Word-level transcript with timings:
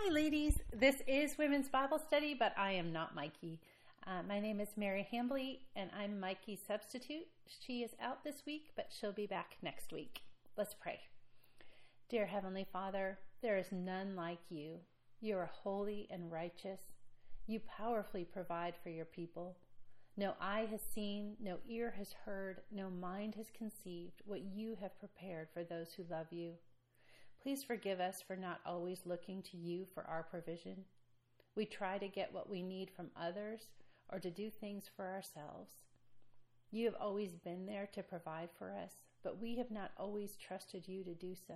Hi, 0.00 0.12
ladies. 0.12 0.60
This 0.72 1.02
is 1.08 1.36
Women's 1.38 1.68
Bible 1.68 1.98
Study, 1.98 2.32
but 2.32 2.52
I 2.56 2.70
am 2.72 2.92
not 2.92 3.16
Mikey. 3.16 3.58
Uh, 4.06 4.22
my 4.28 4.38
name 4.38 4.60
is 4.60 4.68
Mary 4.76 5.06
Hambley, 5.12 5.58
and 5.74 5.90
I'm 5.98 6.20
Mikey's 6.20 6.60
substitute. 6.66 7.26
She 7.48 7.82
is 7.82 7.90
out 8.00 8.22
this 8.22 8.42
week, 8.46 8.70
but 8.76 8.90
she'll 8.90 9.12
be 9.12 9.26
back 9.26 9.56
next 9.60 9.92
week. 9.92 10.20
Let's 10.56 10.72
pray. 10.72 11.00
Dear 12.08 12.26
Heavenly 12.26 12.64
Father, 12.72 13.18
there 13.42 13.58
is 13.58 13.72
none 13.72 14.14
like 14.14 14.38
you. 14.50 14.76
You 15.20 15.36
are 15.36 15.50
holy 15.64 16.06
and 16.12 16.30
righteous. 16.30 16.80
You 17.48 17.60
powerfully 17.60 18.24
provide 18.24 18.74
for 18.80 18.90
your 18.90 19.04
people. 19.04 19.56
No 20.16 20.34
eye 20.40 20.68
has 20.70 20.80
seen, 20.94 21.34
no 21.40 21.56
ear 21.68 21.94
has 21.98 22.14
heard, 22.24 22.60
no 22.70 22.88
mind 22.88 23.34
has 23.34 23.50
conceived 23.50 24.22
what 24.24 24.42
you 24.42 24.76
have 24.80 24.98
prepared 25.00 25.48
for 25.52 25.64
those 25.64 25.92
who 25.96 26.04
love 26.08 26.28
you. 26.30 26.52
Please 27.42 27.64
forgive 27.64 28.00
us 28.00 28.22
for 28.26 28.36
not 28.36 28.60
always 28.66 29.06
looking 29.06 29.42
to 29.42 29.56
you 29.56 29.86
for 29.94 30.04
our 30.04 30.22
provision. 30.22 30.84
We 31.54 31.64
try 31.64 31.98
to 31.98 32.08
get 32.08 32.32
what 32.32 32.50
we 32.50 32.62
need 32.62 32.90
from 32.90 33.10
others 33.16 33.68
or 34.10 34.18
to 34.18 34.30
do 34.30 34.50
things 34.50 34.84
for 34.94 35.06
ourselves. 35.06 35.70
You 36.70 36.84
have 36.86 36.96
always 37.00 37.34
been 37.34 37.66
there 37.66 37.88
to 37.94 38.02
provide 38.02 38.50
for 38.58 38.70
us, 38.72 38.92
but 39.22 39.40
we 39.40 39.56
have 39.56 39.70
not 39.70 39.92
always 39.96 40.36
trusted 40.36 40.86
you 40.86 41.02
to 41.04 41.14
do 41.14 41.34
so. 41.34 41.54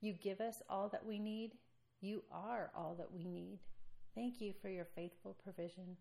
You 0.00 0.12
give 0.12 0.40
us 0.40 0.62
all 0.68 0.88
that 0.90 1.06
we 1.06 1.18
need. 1.18 1.52
You 2.00 2.22
are 2.32 2.70
all 2.74 2.94
that 2.98 3.12
we 3.12 3.24
need. 3.24 3.60
Thank 4.14 4.40
you 4.40 4.52
for 4.60 4.68
your 4.68 4.86
faithful 4.94 5.36
provision. 5.42 5.96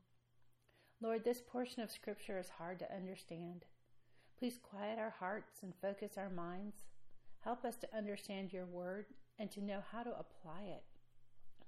Lord, 1.01 1.23
this 1.23 1.41
portion 1.41 1.81
of 1.81 1.91
Scripture 1.91 2.37
is 2.39 2.49
hard 2.49 2.79
to 2.79 2.93
understand. 2.93 3.65
Please 4.37 4.59
quiet 4.61 4.99
our 4.99 5.15
hearts 5.19 5.59
and 5.63 5.73
focus 5.81 6.13
our 6.17 6.29
minds. 6.29 6.83
Help 7.43 7.63
us 7.63 7.75
to 7.77 7.97
understand 7.97 8.51
your 8.51 8.65
word 8.65 9.05
and 9.37 9.49
to 9.51 9.63
know 9.63 9.81
how 9.91 10.03
to 10.03 10.09
apply 10.09 10.63
it, 10.63 10.83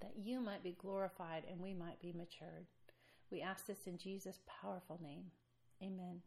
that 0.02 0.14
you 0.18 0.40
might 0.40 0.64
be 0.64 0.76
glorified 0.80 1.44
and 1.50 1.60
we 1.60 1.74
might 1.74 2.02
be 2.02 2.12
matured. 2.12 2.68
We 3.32 3.42
ask 3.42 3.66
this 3.66 3.88
in 3.88 3.98
Jesus' 3.98 4.40
powerful 4.62 5.00
name. 5.02 5.32
Amen. 5.82 6.22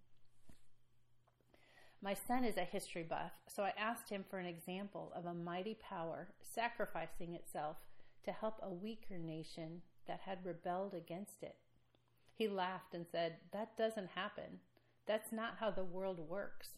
My 2.00 2.14
son 2.14 2.44
is 2.44 2.56
a 2.56 2.64
history 2.64 3.02
buff, 3.02 3.32
so 3.46 3.62
I 3.62 3.72
asked 3.78 4.10
him 4.10 4.24
for 4.28 4.38
an 4.38 4.46
example 4.46 5.12
of 5.14 5.26
a 5.26 5.34
mighty 5.34 5.74
power 5.74 6.28
sacrificing 6.42 7.34
itself 7.34 7.76
to 8.24 8.32
help 8.32 8.58
a 8.62 8.72
weaker 8.72 9.18
nation 9.18 9.82
that 10.06 10.20
had 10.26 10.44
rebelled 10.44 10.94
against 10.94 11.42
it. 11.42 11.56
He 12.34 12.48
laughed 12.48 12.94
and 12.94 13.06
said, 13.10 13.36
That 13.52 13.76
doesn't 13.76 14.10
happen. 14.14 14.60
That's 15.06 15.32
not 15.32 15.56
how 15.60 15.70
the 15.70 15.84
world 15.84 16.18
works. 16.18 16.70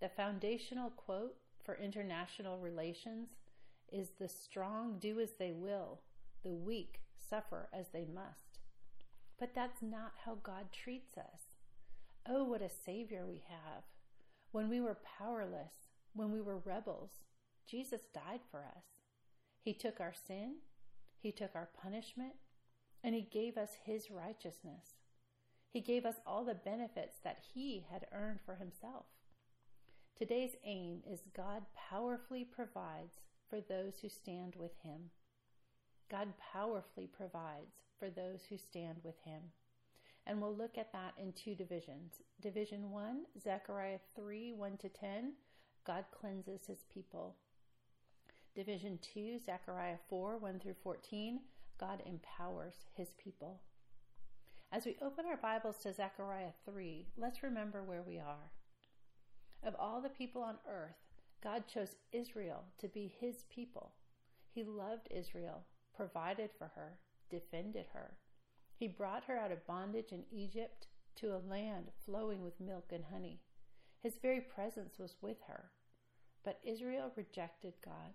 The 0.00 0.08
foundational 0.08 0.90
quote 0.90 1.36
for 1.66 1.76
international 1.76 2.58
relations 2.58 3.30
is 3.92 4.10
the 4.18 4.28
strong 4.28 4.98
do 5.00 5.20
as 5.20 5.32
they 5.38 5.52
will, 5.52 5.98
the 6.44 6.52
weak 6.52 7.00
suffer 7.28 7.68
as 7.72 7.88
they 7.92 8.06
must. 8.06 8.60
But 9.38 9.54
that's 9.54 9.82
not 9.82 10.12
how 10.24 10.38
God 10.42 10.66
treats 10.72 11.18
us. 11.18 11.56
Oh, 12.28 12.44
what 12.44 12.62
a 12.62 12.70
Savior 12.70 13.24
we 13.28 13.42
have. 13.48 13.82
When 14.52 14.68
we 14.68 14.80
were 14.80 14.98
powerless, 15.18 15.74
when 16.14 16.32
we 16.32 16.40
were 16.40 16.58
rebels, 16.64 17.10
Jesus 17.68 18.02
died 18.14 18.40
for 18.50 18.60
us. 18.60 18.84
He 19.60 19.74
took 19.74 20.00
our 20.00 20.14
sin, 20.26 20.56
He 21.20 21.32
took 21.32 21.50
our 21.54 21.68
punishment, 21.82 22.34
and 23.02 23.14
He 23.14 23.22
gave 23.22 23.58
us 23.58 23.70
His 23.84 24.10
righteousness. 24.10 24.94
He 25.68 25.80
gave 25.80 26.06
us 26.06 26.16
all 26.26 26.44
the 26.44 26.54
benefits 26.54 27.16
that 27.24 27.42
He 27.54 27.86
had 27.90 28.06
earned 28.12 28.38
for 28.46 28.54
Himself. 28.54 29.06
Today's 30.18 30.56
aim 30.64 31.02
is 31.06 31.20
God 31.36 31.64
powerfully 31.90 32.42
provides 32.42 33.18
for 33.50 33.60
those 33.60 33.98
who 34.00 34.08
stand 34.08 34.54
with 34.56 34.72
Him. 34.82 35.10
God 36.10 36.28
powerfully 36.54 37.06
provides 37.06 37.82
for 37.98 38.08
those 38.08 38.40
who 38.48 38.56
stand 38.56 38.96
with 39.04 39.16
Him. 39.26 39.42
And 40.26 40.40
we'll 40.40 40.56
look 40.56 40.78
at 40.78 40.90
that 40.94 41.12
in 41.20 41.34
two 41.34 41.54
divisions. 41.54 42.22
Division 42.40 42.90
1, 42.90 43.26
Zechariah 43.42 43.98
3 44.14 44.54
1 44.54 44.76
to 44.78 44.88
10, 44.88 45.34
God 45.86 46.06
cleanses 46.18 46.66
His 46.66 46.86
people. 46.90 47.36
Division 48.54 48.98
2, 49.12 49.40
Zechariah 49.44 49.98
4 50.08 50.38
1 50.38 50.60
through 50.60 50.76
14, 50.82 51.40
God 51.78 52.02
empowers 52.06 52.86
His 52.94 53.08
people. 53.22 53.60
As 54.72 54.86
we 54.86 54.96
open 55.02 55.26
our 55.26 55.36
Bibles 55.36 55.76
to 55.82 55.92
Zechariah 55.92 56.52
3, 56.64 57.04
let's 57.18 57.42
remember 57.42 57.82
where 57.82 58.02
we 58.02 58.18
are. 58.18 58.50
Of 59.62 59.74
all 59.78 60.00
the 60.00 60.08
people 60.08 60.42
on 60.42 60.56
earth, 60.68 60.96
God 61.42 61.64
chose 61.66 61.96
Israel 62.12 62.64
to 62.78 62.88
be 62.88 63.12
his 63.20 63.44
people. 63.50 63.92
He 64.50 64.64
loved 64.64 65.08
Israel, 65.10 65.64
provided 65.94 66.50
for 66.56 66.72
her, 66.74 66.98
defended 67.30 67.86
her. 67.92 68.16
He 68.74 68.88
brought 68.88 69.24
her 69.24 69.36
out 69.36 69.52
of 69.52 69.66
bondage 69.66 70.12
in 70.12 70.24
Egypt 70.30 70.86
to 71.16 71.34
a 71.34 71.44
land 71.48 71.86
flowing 72.04 72.42
with 72.42 72.60
milk 72.60 72.90
and 72.92 73.04
honey. 73.12 73.40
His 74.02 74.18
very 74.18 74.40
presence 74.40 74.98
was 74.98 75.16
with 75.20 75.38
her. 75.48 75.70
But 76.44 76.60
Israel 76.62 77.10
rejected 77.16 77.74
God. 77.84 78.14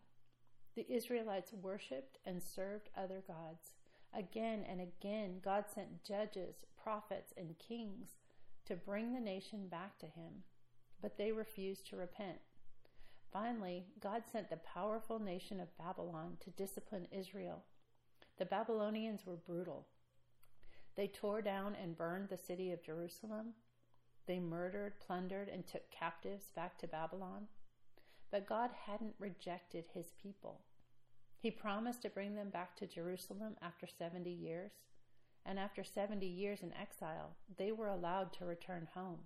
The 0.75 0.89
Israelites 0.89 1.51
worshiped 1.53 2.17
and 2.25 2.41
served 2.41 2.89
other 2.95 3.23
gods. 3.27 3.73
Again 4.13 4.63
and 4.69 4.79
again, 4.81 5.41
God 5.43 5.65
sent 5.73 6.03
judges, 6.03 6.65
prophets, 6.81 7.33
and 7.35 7.59
kings 7.59 8.19
to 8.65 8.75
bring 8.75 9.13
the 9.13 9.19
nation 9.19 9.67
back 9.67 9.97
to 9.99 10.05
him 10.05 10.43
but 11.01 11.17
they 11.17 11.31
refused 11.31 11.87
to 11.87 11.95
repent. 11.95 12.37
Finally, 13.31 13.85
God 14.01 14.23
sent 14.31 14.49
the 14.49 14.57
powerful 14.57 15.19
nation 15.19 15.59
of 15.59 15.77
Babylon 15.77 16.37
to 16.43 16.49
discipline 16.51 17.07
Israel. 17.11 17.63
The 18.37 18.45
Babylonians 18.45 19.25
were 19.25 19.37
brutal. 19.37 19.87
They 20.95 21.07
tore 21.07 21.41
down 21.41 21.75
and 21.81 21.97
burned 21.97 22.29
the 22.29 22.37
city 22.37 22.71
of 22.71 22.83
Jerusalem. 22.83 23.53
They 24.27 24.39
murdered, 24.39 24.99
plundered, 24.99 25.47
and 25.47 25.65
took 25.65 25.89
captives 25.91 26.51
back 26.55 26.77
to 26.79 26.87
Babylon. 26.87 27.47
But 28.31 28.47
God 28.47 28.71
hadn't 28.85 29.15
rejected 29.19 29.85
his 29.93 30.07
people. 30.21 30.61
He 31.39 31.51
promised 31.51 32.01
to 32.03 32.09
bring 32.09 32.35
them 32.35 32.49
back 32.49 32.75
to 32.77 32.87
Jerusalem 32.87 33.55
after 33.61 33.87
70 33.87 34.29
years. 34.29 34.73
And 35.45 35.57
after 35.57 35.83
70 35.83 36.25
years 36.25 36.61
in 36.61 36.71
exile, 36.73 37.31
they 37.57 37.71
were 37.71 37.87
allowed 37.87 38.31
to 38.33 38.45
return 38.45 38.87
home. 38.93 39.19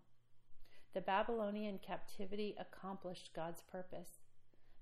The 0.96 1.02
Babylonian 1.02 1.80
captivity 1.86 2.56
accomplished 2.58 3.32
God's 3.36 3.62
purpose. 3.70 4.22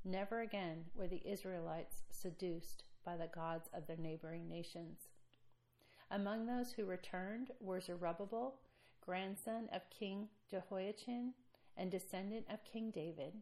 Never 0.05 0.41
again 0.41 0.85
were 0.93 1.07
the 1.07 1.23
Israelites 1.25 2.03
seduced 2.11 2.83
by 3.03 3.17
the 3.17 3.31
gods 3.33 3.67
of 3.73 3.87
their 3.87 3.97
neighboring 3.97 4.47
nations. 4.47 5.07
Among 6.11 6.45
those 6.45 6.71
who 6.71 6.85
returned 6.85 7.49
were 7.59 7.81
Zerubbabel, 7.81 8.59
grandson 9.01 9.69
of 9.73 9.89
King 9.89 10.27
Jehoiachin 10.51 11.33
and 11.75 11.89
descendant 11.89 12.45
of 12.53 12.63
King 12.63 12.91
David. 12.91 13.33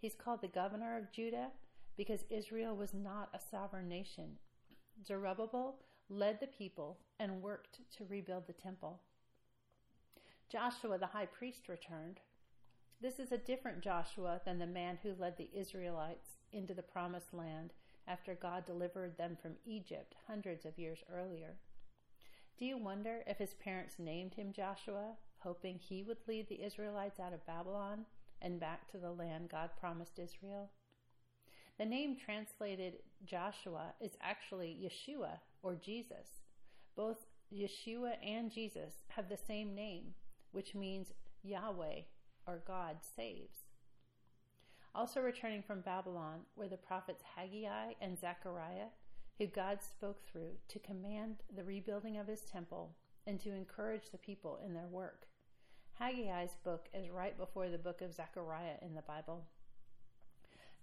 He's 0.00 0.14
called 0.14 0.40
the 0.40 0.46
governor 0.46 0.96
of 0.96 1.10
Judah 1.10 1.48
because 1.96 2.20
Israel 2.30 2.76
was 2.76 2.94
not 2.94 3.28
a 3.34 3.40
sovereign 3.40 3.88
nation. 3.88 4.38
Zerubbabel 5.04 5.80
led 6.08 6.38
the 6.38 6.46
people 6.46 7.00
and 7.18 7.42
worked 7.42 7.80
to 7.96 8.04
rebuild 8.04 8.46
the 8.46 8.52
temple. 8.52 9.00
Joshua 10.50 10.96
the 10.96 11.06
high 11.06 11.26
priest 11.26 11.68
returned. 11.68 12.20
This 13.02 13.18
is 13.18 13.32
a 13.32 13.38
different 13.38 13.82
Joshua 13.82 14.40
than 14.46 14.58
the 14.58 14.66
man 14.66 14.98
who 15.02 15.12
led 15.18 15.36
the 15.36 15.50
Israelites 15.54 16.38
into 16.52 16.72
the 16.72 16.82
promised 16.82 17.34
land 17.34 17.74
after 18.06 18.34
God 18.34 18.64
delivered 18.64 19.18
them 19.18 19.36
from 19.40 19.52
Egypt 19.66 20.14
hundreds 20.26 20.64
of 20.64 20.78
years 20.78 21.00
earlier. 21.14 21.56
Do 22.58 22.64
you 22.64 22.78
wonder 22.78 23.22
if 23.26 23.36
his 23.36 23.52
parents 23.54 23.96
named 23.98 24.34
him 24.34 24.52
Joshua, 24.52 25.12
hoping 25.40 25.78
he 25.78 26.02
would 26.02 26.16
lead 26.26 26.48
the 26.48 26.64
Israelites 26.64 27.20
out 27.20 27.34
of 27.34 27.46
Babylon 27.46 28.06
and 28.40 28.58
back 28.58 28.90
to 28.90 28.98
the 28.98 29.12
land 29.12 29.50
God 29.50 29.70
promised 29.78 30.18
Israel? 30.18 30.70
The 31.78 31.84
name 31.84 32.16
translated 32.16 32.94
Joshua 33.24 33.92
is 34.00 34.16
actually 34.22 34.76
Yeshua 34.82 35.40
or 35.62 35.76
Jesus. 35.76 36.40
Both 36.96 37.26
Yeshua 37.54 38.14
and 38.26 38.50
Jesus 38.50 38.94
have 39.08 39.28
the 39.28 39.36
same 39.36 39.74
name, 39.74 40.14
which 40.58 40.74
means 40.74 41.12
Yahweh 41.44 42.00
or 42.44 42.64
God 42.66 42.96
saves. 43.16 43.58
Also 44.92 45.20
returning 45.20 45.62
from 45.62 45.82
Babylon 45.82 46.40
were 46.56 46.66
the 46.66 46.76
prophets 46.76 47.22
Haggai 47.36 47.92
and 48.00 48.18
Zechariah, 48.18 48.88
who 49.38 49.46
God 49.46 49.78
spoke 49.84 50.26
through 50.26 50.54
to 50.66 50.80
command 50.80 51.36
the 51.54 51.62
rebuilding 51.62 52.18
of 52.18 52.26
his 52.26 52.40
temple 52.40 52.96
and 53.24 53.38
to 53.38 53.54
encourage 53.54 54.10
the 54.10 54.18
people 54.18 54.58
in 54.66 54.74
their 54.74 54.88
work. 54.88 55.28
Haggai's 56.00 56.56
book 56.64 56.88
is 56.92 57.08
right 57.08 57.38
before 57.38 57.68
the 57.68 57.78
book 57.78 58.02
of 58.02 58.12
Zechariah 58.12 58.78
in 58.82 58.96
the 58.96 59.02
Bible. 59.02 59.44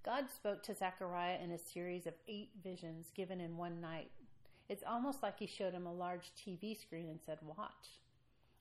God 0.06 0.32
spoke 0.34 0.64
to 0.64 0.74
Zechariah 0.74 1.40
in 1.44 1.52
a 1.52 1.58
series 1.58 2.08
of 2.08 2.14
eight 2.30 2.52
visions 2.64 3.12
given 3.14 3.42
in 3.42 3.58
one 3.58 3.82
night. 3.82 4.12
It's 4.70 4.86
almost 4.88 5.22
like 5.22 5.38
he 5.38 5.48
showed 5.48 5.74
him 5.74 5.86
a 5.86 5.94
large 5.94 6.32
TV 6.40 6.80
screen 6.80 7.10
and 7.10 7.20
said, 7.26 7.40
Watch. 7.42 8.00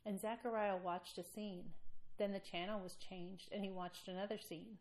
And 0.07 0.21
Zechariah 0.21 0.77
watched 0.77 1.19
a 1.19 1.25
scene. 1.25 1.73
Then 2.19 2.33
the 2.33 2.39
channel 2.39 2.81
was 2.81 2.97
changed 2.97 3.49
and 3.53 3.65
he 3.65 3.71
watched 3.71 4.09
another 4.09 4.39
scene. 4.39 4.79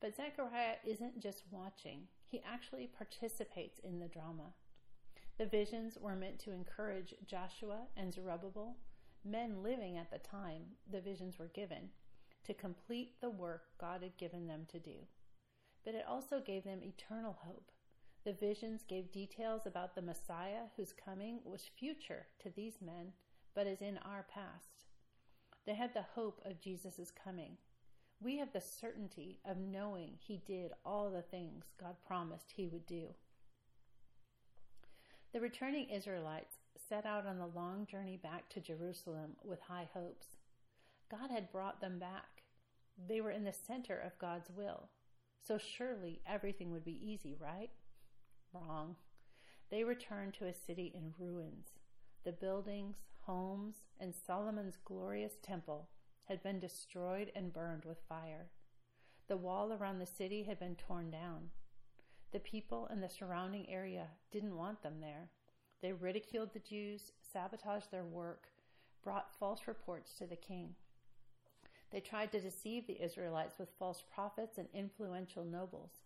But 0.00 0.16
Zechariah 0.16 0.76
isn't 0.84 1.20
just 1.20 1.42
watching, 1.50 2.08
he 2.26 2.42
actually 2.44 2.86
participates 2.86 3.78
in 3.78 4.00
the 4.00 4.08
drama. 4.08 4.52
The 5.38 5.46
visions 5.46 5.98
were 6.00 6.14
meant 6.14 6.38
to 6.40 6.52
encourage 6.52 7.14
Joshua 7.26 7.86
and 7.96 8.12
Zerubbabel, 8.12 8.76
men 9.24 9.62
living 9.62 9.96
at 9.96 10.10
the 10.10 10.18
time 10.18 10.62
the 10.90 11.00
visions 11.00 11.38
were 11.38 11.48
given, 11.48 11.90
to 12.44 12.54
complete 12.54 13.20
the 13.20 13.30
work 13.30 13.62
God 13.80 14.02
had 14.02 14.16
given 14.16 14.46
them 14.46 14.66
to 14.70 14.78
do. 14.78 15.06
But 15.84 15.94
it 15.94 16.04
also 16.08 16.40
gave 16.40 16.64
them 16.64 16.82
eternal 16.82 17.38
hope. 17.40 17.70
The 18.24 18.32
visions 18.32 18.84
gave 18.88 19.12
details 19.12 19.66
about 19.66 19.94
the 19.94 20.02
Messiah 20.02 20.68
whose 20.76 20.92
coming 20.92 21.40
was 21.44 21.70
future 21.78 22.26
to 22.42 22.50
these 22.50 22.80
men, 22.80 23.12
but 23.54 23.66
is 23.66 23.80
in 23.80 23.98
our 23.98 24.24
past. 24.32 24.86
They 25.66 25.74
had 25.74 25.94
the 25.94 26.04
hope 26.14 26.40
of 26.44 26.60
Jesus' 26.60 27.12
coming. 27.24 27.56
We 28.20 28.38
have 28.38 28.52
the 28.52 28.60
certainty 28.60 29.38
of 29.44 29.56
knowing 29.56 30.12
he 30.18 30.42
did 30.46 30.72
all 30.84 31.10
the 31.10 31.22
things 31.22 31.64
God 31.80 31.96
promised 32.06 32.52
he 32.54 32.66
would 32.66 32.86
do. 32.86 33.08
The 35.32 35.40
returning 35.40 35.90
Israelites 35.90 36.56
set 36.88 37.06
out 37.06 37.26
on 37.26 37.38
the 37.38 37.46
long 37.46 37.86
journey 37.86 38.16
back 38.16 38.48
to 38.50 38.60
Jerusalem 38.60 39.36
with 39.44 39.60
high 39.60 39.88
hopes. 39.92 40.36
God 41.10 41.30
had 41.30 41.50
brought 41.50 41.80
them 41.80 41.98
back. 41.98 42.42
They 43.08 43.20
were 43.20 43.30
in 43.30 43.44
the 43.44 43.52
center 43.52 43.98
of 43.98 44.18
God's 44.18 44.48
will. 44.50 44.88
So 45.46 45.58
surely 45.58 46.20
everything 46.26 46.70
would 46.70 46.84
be 46.84 47.00
easy, 47.02 47.36
right? 47.40 47.70
Wrong. 48.52 48.96
They 49.70 49.82
returned 49.84 50.34
to 50.34 50.46
a 50.46 50.54
city 50.54 50.92
in 50.94 51.14
ruins. 51.18 51.68
The 52.24 52.32
buildings, 52.32 52.96
homes, 53.26 53.76
and 54.00 54.14
Solomon's 54.14 54.76
glorious 54.84 55.34
temple 55.42 55.88
had 56.24 56.42
been 56.42 56.60
destroyed 56.60 57.30
and 57.34 57.52
burned 57.52 57.84
with 57.84 57.98
fire. 58.08 58.50
The 59.28 59.36
wall 59.36 59.72
around 59.72 59.98
the 59.98 60.06
city 60.06 60.42
had 60.42 60.58
been 60.58 60.76
torn 60.76 61.10
down. 61.10 61.50
The 62.32 62.40
people 62.40 62.88
in 62.92 63.00
the 63.00 63.08
surrounding 63.08 63.68
area 63.70 64.08
didn't 64.32 64.56
want 64.56 64.82
them 64.82 65.00
there. 65.00 65.30
They 65.82 65.92
ridiculed 65.92 66.52
the 66.52 66.58
Jews, 66.58 67.12
sabotaged 67.32 67.90
their 67.90 68.04
work, 68.04 68.48
brought 69.02 69.38
false 69.38 69.62
reports 69.66 70.14
to 70.18 70.26
the 70.26 70.36
king. 70.36 70.74
They 71.90 72.00
tried 72.00 72.32
to 72.32 72.40
deceive 72.40 72.86
the 72.86 73.02
Israelites 73.02 73.58
with 73.58 73.68
false 73.78 74.02
prophets 74.12 74.58
and 74.58 74.66
influential 74.74 75.44
nobles. 75.44 76.02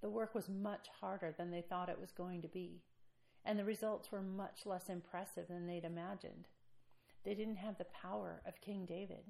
The 0.00 0.10
work 0.10 0.34
was 0.34 0.48
much 0.48 0.88
harder 1.00 1.34
than 1.36 1.50
they 1.50 1.60
thought 1.60 1.88
it 1.88 2.00
was 2.00 2.12
going 2.12 2.42
to 2.42 2.48
be, 2.48 2.82
and 3.44 3.58
the 3.58 3.64
results 3.64 4.12
were 4.12 4.22
much 4.22 4.66
less 4.66 4.88
impressive 4.88 5.48
than 5.48 5.66
they'd 5.66 5.84
imagined. 5.84 6.48
They 7.24 7.34
didn't 7.34 7.56
have 7.56 7.78
the 7.78 7.84
power 7.84 8.42
of 8.46 8.60
King 8.60 8.84
David. 8.84 9.24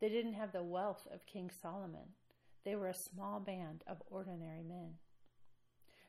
They 0.00 0.08
didn't 0.08 0.34
have 0.34 0.52
the 0.52 0.62
wealth 0.62 1.06
of 1.12 1.26
King 1.26 1.50
Solomon. 1.62 2.14
They 2.64 2.76
were 2.76 2.88
a 2.88 2.94
small 2.94 3.40
band 3.40 3.82
of 3.86 4.02
ordinary 4.10 4.62
men. 4.62 4.94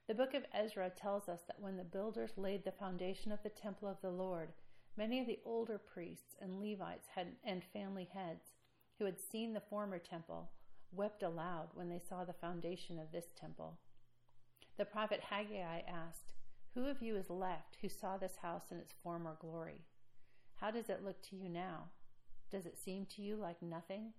The 0.07 0.15
book 0.15 0.33
of 0.33 0.43
Ezra 0.53 0.89
tells 0.89 1.29
us 1.29 1.41
that 1.47 1.59
when 1.59 1.77
the 1.77 1.83
builders 1.83 2.31
laid 2.35 2.65
the 2.65 2.71
foundation 2.71 3.31
of 3.31 3.43
the 3.43 3.49
temple 3.49 3.87
of 3.87 4.01
the 4.01 4.09
Lord, 4.09 4.49
many 4.97 5.19
of 5.19 5.27
the 5.27 5.39
older 5.45 5.77
priests 5.77 6.35
and 6.41 6.59
Levites 6.59 7.07
had, 7.13 7.27
and 7.43 7.63
family 7.63 8.09
heads 8.11 8.53
who 8.97 9.05
had 9.05 9.19
seen 9.19 9.53
the 9.53 9.61
former 9.61 9.99
temple 9.99 10.49
wept 10.91 11.21
aloud 11.21 11.69
when 11.73 11.89
they 11.89 11.99
saw 11.99 12.23
the 12.23 12.33
foundation 12.33 12.97
of 12.99 13.11
this 13.11 13.27
temple. 13.39 13.77
The 14.77 14.85
prophet 14.85 15.21
Haggai 15.29 15.81
asked, 15.87 16.33
Who 16.79 16.87
of 16.87 17.01
you 17.01 17.17
is 17.17 17.29
left 17.29 17.75
who 17.81 17.89
saw 17.89 18.15
this 18.15 18.37
house 18.41 18.71
in 18.71 18.77
its 18.77 18.93
former 19.03 19.35
glory? 19.41 19.81
How 20.61 20.71
does 20.71 20.87
it 20.87 21.03
look 21.03 21.21
to 21.23 21.35
you 21.35 21.49
now? 21.49 21.89
Does 22.49 22.65
it 22.65 22.77
seem 22.77 23.05
to 23.07 23.21
you 23.21 23.35
like 23.35 23.61
nothing? 23.61 24.13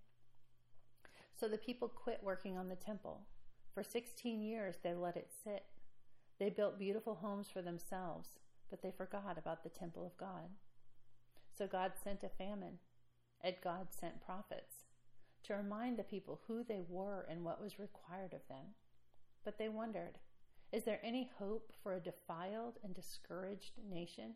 So 1.34 1.48
the 1.48 1.56
people 1.56 1.88
quit 1.88 2.20
working 2.22 2.58
on 2.58 2.68
the 2.68 2.76
temple. 2.76 3.22
For 3.72 3.82
16 3.82 4.42
years 4.42 4.76
they 4.82 4.92
let 4.92 5.16
it 5.16 5.30
sit. 5.42 5.64
They 6.38 6.50
built 6.50 6.78
beautiful 6.78 7.14
homes 7.14 7.46
for 7.50 7.62
themselves, 7.62 8.28
but 8.68 8.82
they 8.82 8.90
forgot 8.90 9.38
about 9.38 9.62
the 9.62 9.70
temple 9.70 10.04
of 10.04 10.18
God. 10.18 10.50
So 11.56 11.66
God 11.66 11.92
sent 12.04 12.22
a 12.24 12.28
famine 12.28 12.76
and 13.40 13.54
God 13.64 13.86
sent 13.98 14.22
prophets 14.22 14.84
to 15.44 15.54
remind 15.54 15.96
the 15.96 16.02
people 16.02 16.42
who 16.46 16.62
they 16.62 16.82
were 16.86 17.26
and 17.26 17.42
what 17.42 17.62
was 17.62 17.78
required 17.78 18.34
of 18.34 18.46
them. 18.50 18.74
But 19.46 19.56
they 19.56 19.70
wondered, 19.70 20.18
is 20.72 20.84
there 20.84 21.00
any 21.02 21.30
hope 21.38 21.72
for 21.82 21.94
a 21.94 22.00
defiled 22.00 22.78
and 22.84 22.94
discouraged 22.94 23.72
nation? 23.88 24.34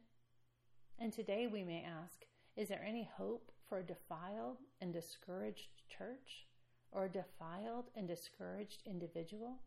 And 0.98 1.12
today 1.12 1.46
we 1.46 1.64
may 1.64 1.84
ask, 1.84 2.24
is 2.56 2.68
there 2.68 2.84
any 2.86 3.08
hope 3.16 3.52
for 3.68 3.78
a 3.78 3.86
defiled 3.86 4.58
and 4.80 4.92
discouraged 4.92 5.68
church 5.88 6.46
or 6.92 7.04
a 7.04 7.08
defiled 7.08 7.90
and 7.96 8.06
discouraged 8.06 8.82
individual? 8.86 9.58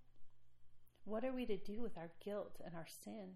What 1.06 1.24
are 1.24 1.34
we 1.34 1.46
to 1.46 1.58
do 1.58 1.82
with 1.82 1.98
our 1.98 2.12
guilt 2.24 2.60
and 2.66 2.76
our 2.76 2.88
sin? 2.88 3.36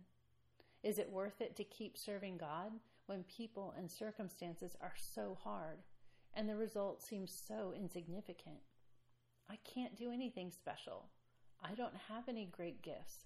Is 0.83 0.99
it 0.99 1.11
worth 1.11 1.41
it 1.41 1.55
to 1.57 1.63
keep 1.63 1.97
serving 1.97 2.37
God 2.37 2.71
when 3.05 3.23
people 3.23 3.73
and 3.77 3.91
circumstances 3.91 4.75
are 4.81 4.93
so 4.97 5.37
hard 5.43 5.79
and 6.33 6.47
the 6.47 6.55
result 6.55 7.01
seems 7.01 7.31
so 7.47 7.73
insignificant. 7.75 8.59
I 9.49 9.57
can't 9.65 9.97
do 9.97 10.11
anything 10.11 10.51
special. 10.51 11.07
I 11.63 11.73
don't 11.75 11.95
have 12.09 12.27
any 12.27 12.45
great 12.45 12.81
gifts. 12.81 13.25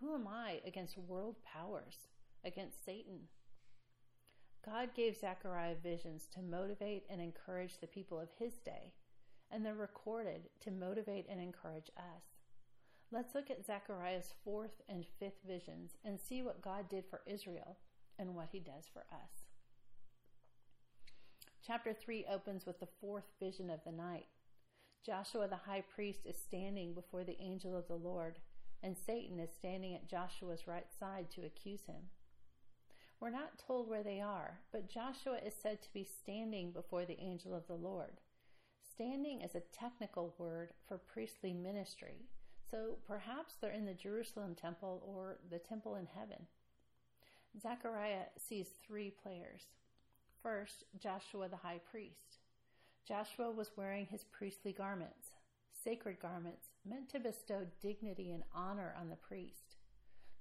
Who 0.00 0.14
am 0.14 0.26
I 0.28 0.60
against 0.66 0.98
world 0.98 1.36
powers, 1.44 2.08
against 2.44 2.84
Satan? 2.84 3.28
God 4.64 4.90
gave 4.94 5.16
Zechariah 5.16 5.76
visions 5.82 6.28
to 6.34 6.42
motivate 6.42 7.04
and 7.08 7.20
encourage 7.20 7.78
the 7.78 7.86
people 7.86 8.20
of 8.20 8.28
his 8.38 8.54
day, 8.58 8.92
and 9.50 9.64
they're 9.64 9.74
recorded 9.74 10.42
to 10.60 10.70
motivate 10.70 11.26
and 11.28 11.40
encourage 11.40 11.90
us. 11.96 12.22
Let's 13.10 13.34
look 13.34 13.50
at 13.50 13.66
Zechariah's 13.66 14.32
fourth 14.44 14.80
and 14.88 15.04
fifth 15.18 15.40
visions 15.46 15.92
and 16.04 16.18
see 16.20 16.42
what 16.42 16.62
God 16.62 16.88
did 16.88 17.04
for 17.08 17.20
Israel 17.26 17.76
and 18.18 18.34
what 18.34 18.48
he 18.52 18.58
does 18.58 18.84
for 18.92 19.00
us. 19.12 19.46
Chapter 21.66 21.92
3 21.92 22.26
opens 22.30 22.66
with 22.66 22.80
the 22.80 22.88
fourth 23.00 23.30
vision 23.38 23.70
of 23.70 23.80
the 23.84 23.92
night. 23.92 24.26
Joshua 25.04 25.48
the 25.48 25.56
high 25.56 25.82
priest 25.82 26.20
is 26.24 26.36
standing 26.36 26.94
before 26.94 27.24
the 27.24 27.40
angel 27.40 27.76
of 27.76 27.88
the 27.88 27.94
Lord, 27.94 28.38
and 28.82 28.96
Satan 28.96 29.40
is 29.40 29.50
standing 29.50 29.94
at 29.94 30.08
Joshua's 30.08 30.68
right 30.68 30.86
side 30.98 31.30
to 31.32 31.44
accuse 31.44 31.86
him. 31.86 32.10
We're 33.20 33.30
not 33.30 33.58
told 33.66 33.88
where 33.88 34.02
they 34.02 34.20
are, 34.20 34.60
but 34.72 34.90
Joshua 34.90 35.38
is 35.44 35.54
said 35.60 35.82
to 35.82 35.92
be 35.92 36.04
standing 36.04 36.72
before 36.72 37.04
the 37.04 37.20
angel 37.20 37.54
of 37.54 37.66
the 37.66 37.74
Lord. 37.74 38.20
Standing 38.94 39.40
is 39.40 39.54
a 39.54 39.76
technical 39.76 40.34
word 40.38 40.72
for 40.86 40.98
priestly 40.98 41.52
ministry, 41.52 42.26
so 42.70 42.96
perhaps 43.06 43.54
they're 43.60 43.72
in 43.72 43.86
the 43.86 43.94
Jerusalem 43.94 44.54
temple 44.54 45.02
or 45.06 45.38
the 45.50 45.58
temple 45.58 45.96
in 45.96 46.06
heaven. 46.06 46.46
Zechariah 47.60 48.26
sees 48.38 48.66
three 48.86 49.10
players. 49.10 49.62
First, 50.42 50.84
Joshua 50.98 51.48
the 51.48 51.56
high 51.56 51.80
priest. 51.90 52.38
Joshua 53.06 53.50
was 53.50 53.72
wearing 53.76 54.06
his 54.06 54.24
priestly 54.24 54.72
garments, 54.72 55.28
sacred 55.82 56.20
garments 56.20 56.68
meant 56.84 57.08
to 57.10 57.18
bestow 57.18 57.66
dignity 57.80 58.30
and 58.30 58.44
honor 58.54 58.94
on 58.98 59.08
the 59.08 59.16
priest. 59.16 59.76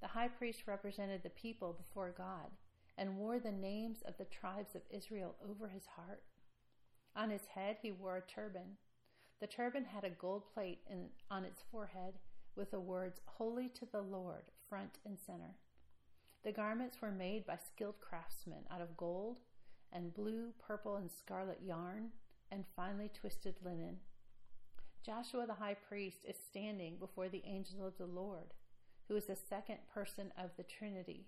The 0.01 0.07
high 0.07 0.27
priest 0.27 0.67
represented 0.67 1.23
the 1.23 1.31
people 1.31 1.73
before 1.73 2.13
God 2.15 2.51
and 2.97 3.17
wore 3.17 3.39
the 3.39 3.51
names 3.51 4.03
of 4.05 4.17
the 4.17 4.25
tribes 4.25 4.75
of 4.75 4.81
Israel 4.91 5.35
over 5.49 5.69
his 5.69 5.85
heart. 5.95 6.21
On 7.15 7.31
his 7.31 7.45
head, 7.55 7.77
he 7.81 7.91
wore 7.91 8.17
a 8.17 8.21
turban. 8.21 8.77
The 9.39 9.47
turban 9.47 9.85
had 9.85 10.03
a 10.03 10.11
gold 10.11 10.43
plate 10.53 10.81
in, 10.89 11.07
on 11.31 11.43
its 11.45 11.63
forehead 11.71 12.13
with 12.55 12.69
the 12.69 12.79
words, 12.79 13.21
Holy 13.25 13.69
to 13.69 13.87
the 13.91 14.01
Lord, 14.01 14.43
front 14.69 14.99
and 15.05 15.17
center. 15.17 15.55
The 16.43 16.51
garments 16.51 16.97
were 17.01 17.11
made 17.11 17.47
by 17.47 17.57
skilled 17.57 17.99
craftsmen 17.99 18.65
out 18.71 18.81
of 18.81 18.97
gold, 18.97 19.37
and 19.91 20.13
blue, 20.13 20.53
purple, 20.59 20.95
and 20.95 21.09
scarlet 21.11 21.59
yarn, 21.63 22.11
and 22.51 22.65
finely 22.75 23.09
twisted 23.09 23.55
linen. 23.63 23.97
Joshua 25.05 25.47
the 25.47 25.53
high 25.53 25.75
priest 25.87 26.19
is 26.27 26.35
standing 26.49 26.97
before 26.97 27.29
the 27.29 27.43
angel 27.45 27.85
of 27.85 27.97
the 27.97 28.05
Lord, 28.05 28.53
who 29.07 29.15
is 29.15 29.25
the 29.25 29.35
second 29.35 29.77
person 29.91 30.31
of 30.37 30.51
the 30.57 30.63
Trinity, 30.63 31.25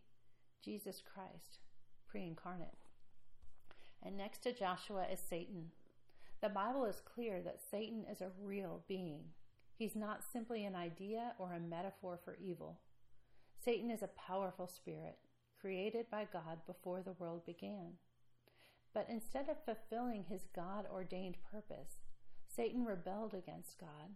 Jesus 0.63 1.01
Christ, 1.01 1.59
pre 2.07 2.23
incarnate. 2.23 2.77
And 4.03 4.17
next 4.17 4.43
to 4.43 4.53
Joshua 4.53 5.07
is 5.11 5.19
Satan. 5.19 5.71
The 6.41 6.49
Bible 6.49 6.85
is 6.85 7.01
clear 7.01 7.41
that 7.41 7.61
Satan 7.71 8.05
is 8.11 8.21
a 8.21 8.31
real 8.41 8.83
being. 8.87 9.21
He's 9.75 9.95
not 9.95 10.23
simply 10.23 10.65
an 10.65 10.75
idea 10.75 11.33
or 11.39 11.53
a 11.53 11.59
metaphor 11.59 12.19
for 12.23 12.37
evil. 12.41 12.79
Satan 13.63 13.89
is 13.89 14.03
a 14.03 14.07
powerful 14.07 14.67
spirit, 14.67 15.17
created 15.59 16.05
by 16.11 16.27
God 16.31 16.59
before 16.67 17.01
the 17.01 17.13
world 17.13 17.45
began. 17.45 17.93
But 18.93 19.07
instead 19.09 19.49
of 19.49 19.63
fulfilling 19.65 20.25
his 20.25 20.45
God 20.55 20.85
ordained 20.91 21.37
purpose, 21.51 22.01
Satan 22.47 22.85
rebelled 22.85 23.33
against 23.33 23.79
God. 23.79 24.15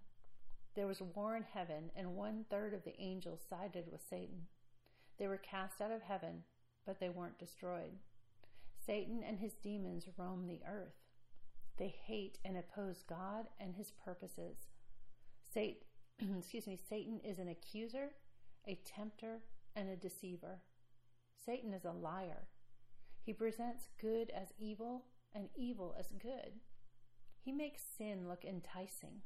There 0.76 0.88
was 0.88 1.02
war 1.02 1.36
in 1.36 1.44
heaven, 1.44 1.90
and 1.96 2.16
one 2.16 2.46
third 2.50 2.74
of 2.74 2.84
the 2.84 3.00
angels 3.02 3.42
sided 3.50 3.86
with 3.92 4.02
Satan. 4.08 4.46
They 5.18 5.28
were 5.28 5.38
cast 5.38 5.82
out 5.82 5.92
of 5.92 6.04
heaven, 6.04 6.44
but 6.86 7.00
they 7.00 7.10
weren't 7.10 7.40
destroyed. 7.40 7.98
Satan 8.86 9.24
and 9.28 9.40
his 9.40 9.54
demons 9.56 10.08
roam 10.18 10.48
the 10.48 10.62
earth. 10.68 10.94
They 11.78 11.96
hate 12.06 12.38
and 12.46 12.56
oppose 12.58 13.04
God 13.08 13.48
and 13.60 13.76
his 13.76 13.92
purposes. 13.92 14.68
Satan, 15.52 15.82
excuse 16.38 16.68
me, 16.68 16.78
Satan 16.90 17.20
is 17.24 17.40
an 17.40 17.50
accuser, 17.50 18.12
a 18.68 18.80
tempter, 18.86 19.40
and 19.76 19.90
a 19.90 19.96
deceiver. 19.96 20.62
Satan 21.46 21.74
is 21.74 21.86
a 21.86 21.92
liar. 21.92 22.48
He 23.28 23.34
presents 23.34 23.90
good 24.00 24.32
as 24.34 24.54
evil 24.58 25.04
and 25.36 25.50
evil 25.54 25.94
as 26.00 26.08
good. 26.18 26.62
He 27.44 27.52
makes 27.52 27.82
sin 27.98 28.26
look 28.26 28.46
enticing. 28.46 29.20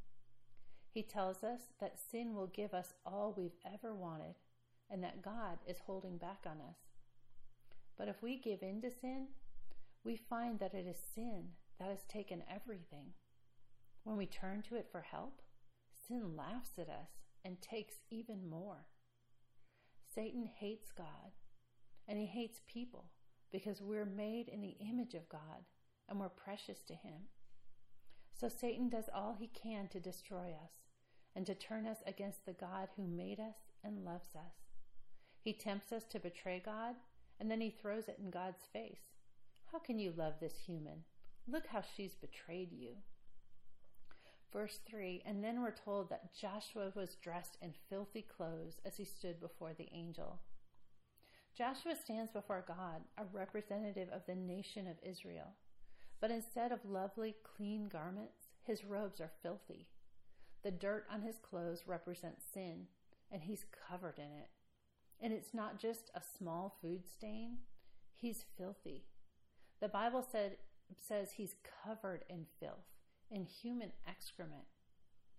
He 0.90 1.04
tells 1.04 1.44
us 1.44 1.60
that 1.80 2.00
sin 2.00 2.34
will 2.34 2.48
give 2.48 2.74
us 2.74 2.96
all 3.06 3.32
we've 3.38 3.60
ever 3.64 3.94
wanted 3.94 4.34
and 4.90 5.04
that 5.04 5.22
God 5.22 5.60
is 5.68 5.78
holding 5.86 6.18
back 6.18 6.46
on 6.48 6.54
us. 6.54 6.78
But 7.96 8.08
if 8.08 8.24
we 8.24 8.40
give 8.40 8.64
in 8.64 8.82
to 8.82 8.90
sin, 8.90 9.28
we 10.04 10.16
find 10.16 10.58
that 10.58 10.74
it 10.74 10.88
is 10.88 10.98
sin 11.14 11.50
that 11.78 11.90
has 11.90 12.04
taken 12.10 12.42
everything. 12.50 13.14
When 14.04 14.18
we 14.18 14.26
turn 14.26 14.64
to 14.64 14.78
it 14.78 14.88
for 14.92 15.02
help, 15.02 15.44
sin 16.08 16.36
laughs 16.36 16.72
at 16.80 16.90
us 16.90 17.10
and 17.46 17.62
takes 17.62 17.98
even 18.10 18.50
more. 18.50 18.88
Satan 20.16 20.50
hates 20.58 20.92
God 20.92 21.36
and 22.08 22.18
he 22.18 22.26
hates 22.26 22.62
people 22.66 23.06
because 23.52 23.82
we're 23.82 24.06
made 24.06 24.48
in 24.48 24.62
the 24.62 24.78
image 24.80 25.14
of 25.14 25.30
God 25.30 25.66
and 26.08 26.20
we're 26.20 26.30
precious 26.30 26.84
to 26.84 26.94
him. 26.94 27.28
So 28.34 28.50
Satan 28.50 28.90
does 28.90 29.10
all 29.14 29.36
he 29.40 29.48
can 29.48 29.88
to 29.90 30.00
destroy 30.00 30.56
us 30.64 30.72
and 31.36 31.46
to 31.46 31.56
turn 31.56 31.86
us 31.86 32.00
against 32.06 32.46
the 32.46 32.54
God 32.54 32.90
who 32.96 33.08
made 33.08 33.40
us 33.40 33.56
and 33.84 34.06
loves 34.06 34.36
us. 34.36 34.56
He 35.42 35.54
tempts 35.54 35.92
us 35.92 36.04
to 36.12 36.20
betray 36.20 36.62
God 36.64 36.96
and 37.40 37.50
then 37.50 37.62
he 37.62 37.70
throws 37.70 38.08
it 38.08 38.20
in 38.24 38.30
God's 38.30 38.64
face. 38.72 39.16
How 39.72 39.80
can 39.80 40.00
you 40.00 40.14
love 40.16 40.36
this 40.40 40.58
human? 40.66 41.04
Look 41.48 41.68
how 41.68 41.82
she's 41.96 42.16
betrayed 42.16 42.72
you. 42.72 42.96
Verse 44.52 44.80
3 44.90 45.24
And 45.26 45.44
then 45.44 45.62
we're 45.62 45.72
told 45.72 46.10
that 46.10 46.36
Joshua 46.36 46.92
was 46.96 47.16
dressed 47.16 47.58
in 47.62 47.74
filthy 47.90 48.22
clothes 48.22 48.82
as 48.86 48.98
he 48.98 49.06
stood 49.06 49.40
before 49.40 49.74
the 49.74 49.90
angel. 49.94 50.40
Joshua 51.58 51.96
stands 52.02 52.32
before 52.32 52.64
God, 52.68 53.02
a 53.18 53.24
representative 53.34 54.10
of 54.10 54.22
the 54.26 54.36
nation 54.36 54.88
of 54.88 54.96
Israel. 55.04 55.54
But 56.20 56.32
instead 56.32 56.72
of 56.72 56.86
lovely, 56.86 57.36
clean 57.44 57.90
garments, 57.90 58.50
his 58.64 58.86
robes 58.86 59.20
are 59.20 59.32
filthy. 59.42 59.88
The 60.64 60.72
dirt 60.72 61.06
on 61.12 61.24
his 61.24 61.38
clothes 61.38 61.84
represents 61.88 62.46
sin, 62.54 62.88
and 63.32 63.42
he's 63.44 63.66
covered 63.90 64.18
in 64.18 64.26
it. 64.26 64.50
And 65.20 65.34
it's 65.34 65.54
not 65.54 65.80
just 65.80 66.12
a 66.16 66.22
small 66.38 66.78
food 66.82 67.02
stain, 67.12 67.58
he's 68.16 68.46
filthy. 68.58 69.06
The 69.82 69.90
Bible 69.90 70.26
said, 70.32 70.58
says 71.08 71.32
he's 71.32 71.56
covered 71.84 72.24
in 72.30 72.46
filth, 72.60 72.88
in 73.30 73.46
human 73.46 73.92
excrement. 74.08 74.66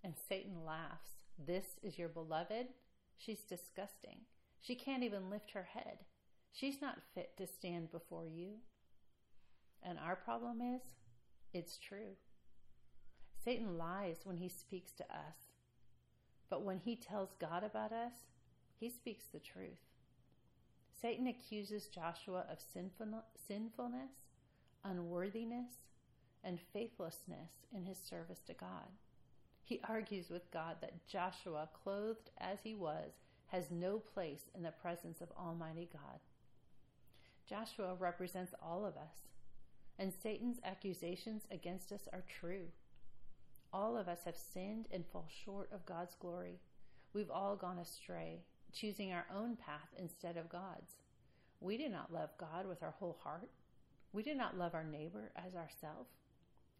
And 0.04 0.14
Satan 0.28 0.64
laughs. 0.66 1.10
This 1.38 1.78
is 1.82 1.98
your 1.98 2.08
beloved? 2.08 2.66
She's 3.16 3.42
disgusting. 3.48 4.18
She 4.62 4.76
can't 4.76 5.02
even 5.02 5.28
lift 5.28 5.50
her 5.50 5.68
head. 5.74 5.98
She's 6.52 6.80
not 6.80 7.02
fit 7.14 7.36
to 7.36 7.46
stand 7.46 7.90
before 7.90 8.26
you. 8.26 8.52
And 9.82 9.98
our 9.98 10.14
problem 10.14 10.60
is, 10.60 10.82
it's 11.52 11.76
true. 11.76 12.16
Satan 13.44 13.76
lies 13.76 14.18
when 14.24 14.36
he 14.36 14.48
speaks 14.48 14.92
to 14.92 15.04
us. 15.04 15.50
But 16.48 16.62
when 16.62 16.78
he 16.78 16.94
tells 16.94 17.34
God 17.40 17.64
about 17.64 17.92
us, 17.92 18.12
he 18.78 18.88
speaks 18.88 19.24
the 19.32 19.40
truth. 19.40 19.80
Satan 21.00 21.26
accuses 21.26 21.86
Joshua 21.86 22.44
of 22.48 22.58
sinfulness, 22.60 24.12
unworthiness, 24.84 25.72
and 26.44 26.60
faithlessness 26.72 27.50
in 27.74 27.84
his 27.84 27.98
service 27.98 28.40
to 28.46 28.54
God. 28.54 28.86
He 29.64 29.80
argues 29.88 30.30
with 30.30 30.50
God 30.52 30.76
that 30.80 31.06
Joshua, 31.08 31.68
clothed 31.82 32.30
as 32.38 32.58
he 32.62 32.74
was, 32.74 33.12
has 33.52 33.70
no 33.70 33.98
place 33.98 34.44
in 34.54 34.62
the 34.62 34.70
presence 34.70 35.20
of 35.20 35.28
Almighty 35.38 35.88
God. 35.92 36.18
Joshua 37.46 37.94
represents 37.98 38.54
all 38.62 38.86
of 38.86 38.96
us, 38.96 39.28
and 39.98 40.10
Satan's 40.10 40.58
accusations 40.64 41.42
against 41.50 41.92
us 41.92 42.08
are 42.14 42.24
true. 42.40 42.68
All 43.70 43.96
of 43.98 44.08
us 44.08 44.20
have 44.24 44.36
sinned 44.36 44.86
and 44.90 45.04
fall 45.06 45.28
short 45.44 45.70
of 45.70 45.84
God's 45.84 46.14
glory. 46.18 46.60
We've 47.12 47.30
all 47.30 47.54
gone 47.54 47.78
astray, 47.78 48.40
choosing 48.72 49.12
our 49.12 49.26
own 49.34 49.56
path 49.56 49.88
instead 49.98 50.38
of 50.38 50.48
God's. 50.48 50.96
We 51.60 51.76
do 51.76 51.90
not 51.90 52.12
love 52.12 52.30
God 52.38 52.66
with 52.66 52.82
our 52.82 52.94
whole 52.98 53.18
heart. 53.22 53.50
We 54.14 54.22
do 54.22 54.34
not 54.34 54.56
love 54.56 54.74
our 54.74 54.84
neighbor 54.84 55.30
as 55.36 55.54
ourselves. 55.54 56.10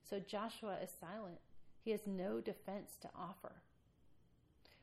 So 0.09 0.21
Joshua 0.21 0.79
is 0.83 0.91
silent. 0.99 1.39
He 1.85 1.91
has 1.91 2.07
no 2.07 2.41
defense 2.41 2.93
to 3.03 3.11
offer. 3.15 3.63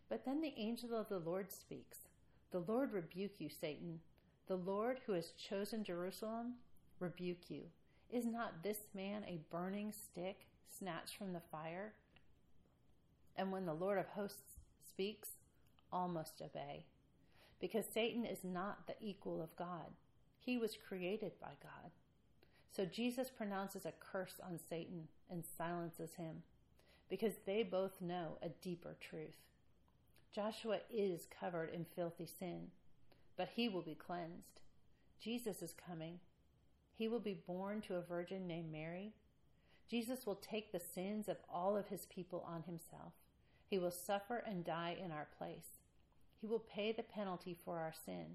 But 0.09 0.25
then 0.25 0.41
the 0.41 0.55
angel 0.57 0.95
of 0.95 1.07
the 1.07 1.19
Lord 1.19 1.51
speaks 1.51 1.99
The 2.51 2.59
Lord 2.59 2.91
rebuke 2.91 3.39
you, 3.39 3.49
Satan. 3.49 3.99
The 4.47 4.55
Lord 4.55 4.99
who 5.05 5.13
has 5.13 5.31
chosen 5.31 5.83
Jerusalem 5.83 6.55
rebuke 6.99 7.49
you. 7.49 7.65
Is 8.11 8.25
not 8.25 8.63
this 8.63 8.87
man 8.95 9.23
a 9.27 9.41
burning 9.51 9.91
stick 9.91 10.47
snatched 10.75 11.15
from 11.15 11.33
the 11.33 11.41
fire? 11.51 11.93
And 13.35 13.51
when 13.51 13.67
the 13.67 13.73
Lord 13.73 13.99
of 13.99 14.07
hosts 14.07 14.57
speaks, 14.89 15.29
all 15.93 16.07
must 16.07 16.41
obey. 16.41 16.85
Because 17.61 17.85
Satan 17.85 18.25
is 18.25 18.43
not 18.43 18.87
the 18.87 18.95
equal 18.99 19.41
of 19.41 19.55
God, 19.55 19.93
he 20.39 20.57
was 20.57 20.77
created 20.87 21.33
by 21.39 21.51
God. 21.61 21.91
So 22.75 22.85
Jesus 22.85 23.29
pronounces 23.29 23.85
a 23.85 23.93
curse 23.99 24.39
on 24.43 24.59
Satan 24.69 25.07
and 25.29 25.43
silences 25.57 26.15
him, 26.15 26.43
because 27.09 27.33
they 27.45 27.63
both 27.63 28.01
know 28.01 28.37
a 28.41 28.49
deeper 28.49 28.95
truth. 28.99 29.37
Joshua 30.33 30.79
is 30.91 31.27
covered 31.39 31.69
in 31.73 31.85
filthy 31.95 32.25
sin 32.27 32.67
but 33.39 33.51
he 33.55 33.69
will 33.69 33.81
be 33.81 33.95
cleansed. 33.95 34.59
Jesus 35.17 35.61
is 35.61 35.73
coming. 35.87 36.19
He 36.93 37.07
will 37.07 37.21
be 37.21 37.41
born 37.47 37.79
to 37.87 37.95
a 37.95 38.01
virgin 38.01 38.45
named 38.45 38.69
Mary. 38.69 39.13
Jesus 39.89 40.25
will 40.25 40.35
take 40.35 40.73
the 40.73 40.81
sins 40.81 41.29
of 41.29 41.37
all 41.49 41.77
of 41.77 41.87
his 41.87 42.05
people 42.07 42.45
on 42.45 42.63
himself. 42.63 43.13
He 43.69 43.79
will 43.79 43.91
suffer 43.91 44.43
and 44.45 44.65
die 44.65 44.97
in 45.01 45.13
our 45.13 45.29
place. 45.37 45.79
He 46.41 46.47
will 46.47 46.59
pay 46.59 46.91
the 46.91 47.01
penalty 47.01 47.57
for 47.63 47.77
our 47.79 47.93
sin. 48.05 48.25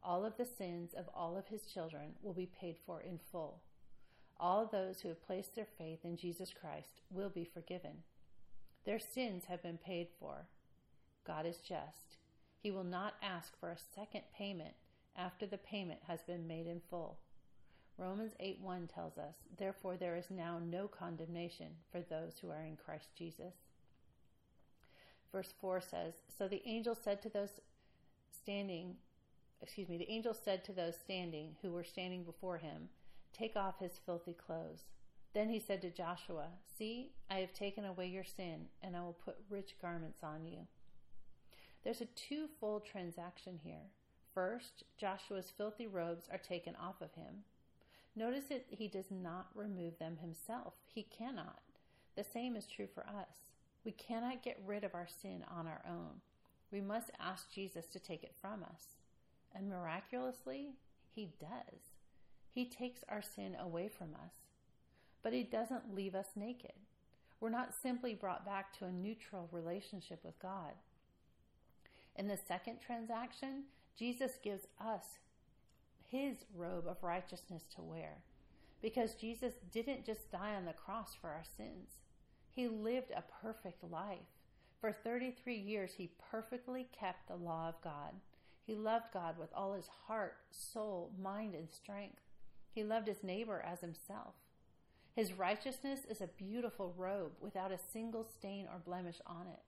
All 0.00 0.24
of 0.24 0.36
the 0.36 0.46
sins 0.46 0.94
of 0.96 1.08
all 1.12 1.36
of 1.36 1.48
his 1.48 1.62
children 1.62 2.12
will 2.22 2.32
be 2.32 2.46
paid 2.46 2.76
for 2.86 3.00
in 3.00 3.18
full. 3.32 3.58
All 4.38 4.64
those 4.64 5.00
who 5.00 5.08
have 5.08 5.26
placed 5.26 5.56
their 5.56 5.66
faith 5.76 6.04
in 6.04 6.16
Jesus 6.16 6.54
Christ 6.58 7.00
will 7.10 7.30
be 7.30 7.44
forgiven. 7.44 8.04
Their 8.86 9.00
sins 9.00 9.46
have 9.48 9.60
been 9.60 9.78
paid 9.78 10.06
for. 10.20 10.46
God 11.26 11.46
is 11.46 11.58
just. 11.58 12.16
He 12.62 12.70
will 12.70 12.84
not 12.84 13.14
ask 13.22 13.58
for 13.58 13.70
a 13.70 13.78
second 13.94 14.22
payment 14.36 14.74
after 15.16 15.46
the 15.46 15.58
payment 15.58 16.00
has 16.06 16.22
been 16.22 16.46
made 16.46 16.66
in 16.66 16.80
full. 16.90 17.18
Romans 17.98 18.32
8 18.40 18.60
1 18.60 18.88
tells 18.88 19.18
us, 19.18 19.34
Therefore 19.58 19.96
there 19.96 20.16
is 20.16 20.30
now 20.30 20.58
no 20.58 20.88
condemnation 20.88 21.68
for 21.90 22.00
those 22.00 22.38
who 22.40 22.50
are 22.50 22.62
in 22.62 22.76
Christ 22.76 23.08
Jesus. 23.16 23.54
Verse 25.32 25.52
4 25.60 25.80
says, 25.80 26.14
So 26.36 26.48
the 26.48 26.62
angel 26.66 26.94
said 26.94 27.22
to 27.22 27.28
those 27.28 27.60
standing, 28.32 28.96
excuse 29.62 29.88
me, 29.88 29.98
the 29.98 30.10
angel 30.10 30.34
said 30.34 30.64
to 30.64 30.72
those 30.72 30.96
standing 30.96 31.56
who 31.62 31.72
were 31.72 31.84
standing 31.84 32.24
before 32.24 32.58
him, 32.58 32.88
Take 33.32 33.56
off 33.56 33.78
his 33.78 34.00
filthy 34.04 34.34
clothes. 34.34 34.84
Then 35.34 35.48
he 35.48 35.60
said 35.60 35.82
to 35.82 35.90
Joshua, 35.90 36.48
See, 36.78 37.12
I 37.30 37.36
have 37.36 37.52
taken 37.52 37.84
away 37.84 38.08
your 38.08 38.24
sin, 38.24 38.66
and 38.82 38.96
I 38.96 39.02
will 39.02 39.16
put 39.24 39.36
rich 39.48 39.76
garments 39.80 40.20
on 40.22 40.44
you. 40.46 40.66
There's 41.84 42.00
a 42.00 42.06
twofold 42.06 42.84
transaction 42.84 43.60
here. 43.62 43.90
First, 44.34 44.84
Joshua's 44.98 45.50
filthy 45.56 45.86
robes 45.86 46.28
are 46.30 46.38
taken 46.38 46.76
off 46.76 47.00
of 47.00 47.14
him. 47.14 47.44
Notice 48.14 48.44
that 48.50 48.66
he 48.68 48.88
does 48.88 49.10
not 49.10 49.48
remove 49.54 49.98
them 49.98 50.18
himself. 50.20 50.74
He 50.86 51.02
cannot. 51.02 51.60
The 52.16 52.24
same 52.24 52.56
is 52.56 52.66
true 52.66 52.88
for 52.92 53.06
us. 53.06 53.50
We 53.84 53.92
cannot 53.92 54.42
get 54.42 54.62
rid 54.66 54.84
of 54.84 54.94
our 54.94 55.08
sin 55.08 55.44
on 55.50 55.66
our 55.66 55.82
own. 55.88 56.20
We 56.70 56.80
must 56.80 57.10
ask 57.18 57.50
Jesus 57.50 57.86
to 57.86 57.98
take 57.98 58.22
it 58.22 58.34
from 58.40 58.62
us. 58.62 58.96
And 59.54 59.68
miraculously, 59.68 60.74
he 61.14 61.32
does. 61.40 61.80
He 62.50 62.64
takes 62.66 63.00
our 63.08 63.22
sin 63.22 63.56
away 63.58 63.88
from 63.88 64.14
us. 64.14 64.34
But 65.22 65.32
he 65.32 65.42
doesn't 65.42 65.94
leave 65.94 66.14
us 66.14 66.28
naked. 66.36 66.72
We're 67.40 67.50
not 67.50 67.74
simply 67.74 68.14
brought 68.14 68.44
back 68.44 68.76
to 68.78 68.84
a 68.84 68.92
neutral 68.92 69.48
relationship 69.50 70.20
with 70.24 70.38
God. 70.40 70.72
In 72.20 72.28
the 72.28 72.36
second 72.36 72.80
transaction, 72.84 73.62
Jesus 73.98 74.32
gives 74.44 74.66
us 74.78 75.04
his 76.06 76.44
robe 76.54 76.84
of 76.86 77.02
righteousness 77.02 77.62
to 77.74 77.80
wear 77.80 78.18
because 78.82 79.14
Jesus 79.14 79.54
didn't 79.72 80.04
just 80.04 80.30
die 80.30 80.54
on 80.54 80.66
the 80.66 80.74
cross 80.74 81.14
for 81.18 81.30
our 81.30 81.46
sins. 81.56 81.92
He 82.50 82.68
lived 82.68 83.10
a 83.10 83.24
perfect 83.42 83.82
life. 83.90 84.18
For 84.82 84.92
33 84.92 85.56
years, 85.56 85.92
he 85.96 86.12
perfectly 86.30 86.88
kept 86.92 87.26
the 87.26 87.36
law 87.36 87.70
of 87.70 87.80
God. 87.82 88.12
He 88.66 88.74
loved 88.74 89.14
God 89.14 89.38
with 89.38 89.48
all 89.54 89.72
his 89.72 89.88
heart, 90.06 90.36
soul, 90.50 91.12
mind, 91.18 91.54
and 91.54 91.70
strength. 91.70 92.20
He 92.70 92.84
loved 92.84 93.08
his 93.08 93.24
neighbor 93.24 93.64
as 93.66 93.80
himself. 93.80 94.34
His 95.14 95.32
righteousness 95.32 96.00
is 96.06 96.20
a 96.20 96.26
beautiful 96.26 96.92
robe 96.98 97.32
without 97.40 97.72
a 97.72 97.78
single 97.78 98.24
stain 98.24 98.66
or 98.70 98.78
blemish 98.78 99.22
on 99.26 99.46
it. 99.46 99.62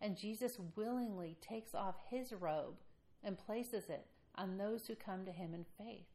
And 0.00 0.16
Jesus 0.16 0.58
willingly 0.76 1.36
takes 1.40 1.74
off 1.74 1.96
his 2.08 2.32
robe 2.32 2.76
and 3.22 3.38
places 3.38 3.84
it 3.88 4.06
on 4.34 4.56
those 4.56 4.86
who 4.86 4.94
come 4.94 5.24
to 5.24 5.32
him 5.32 5.52
in 5.54 5.66
faith. 5.78 6.06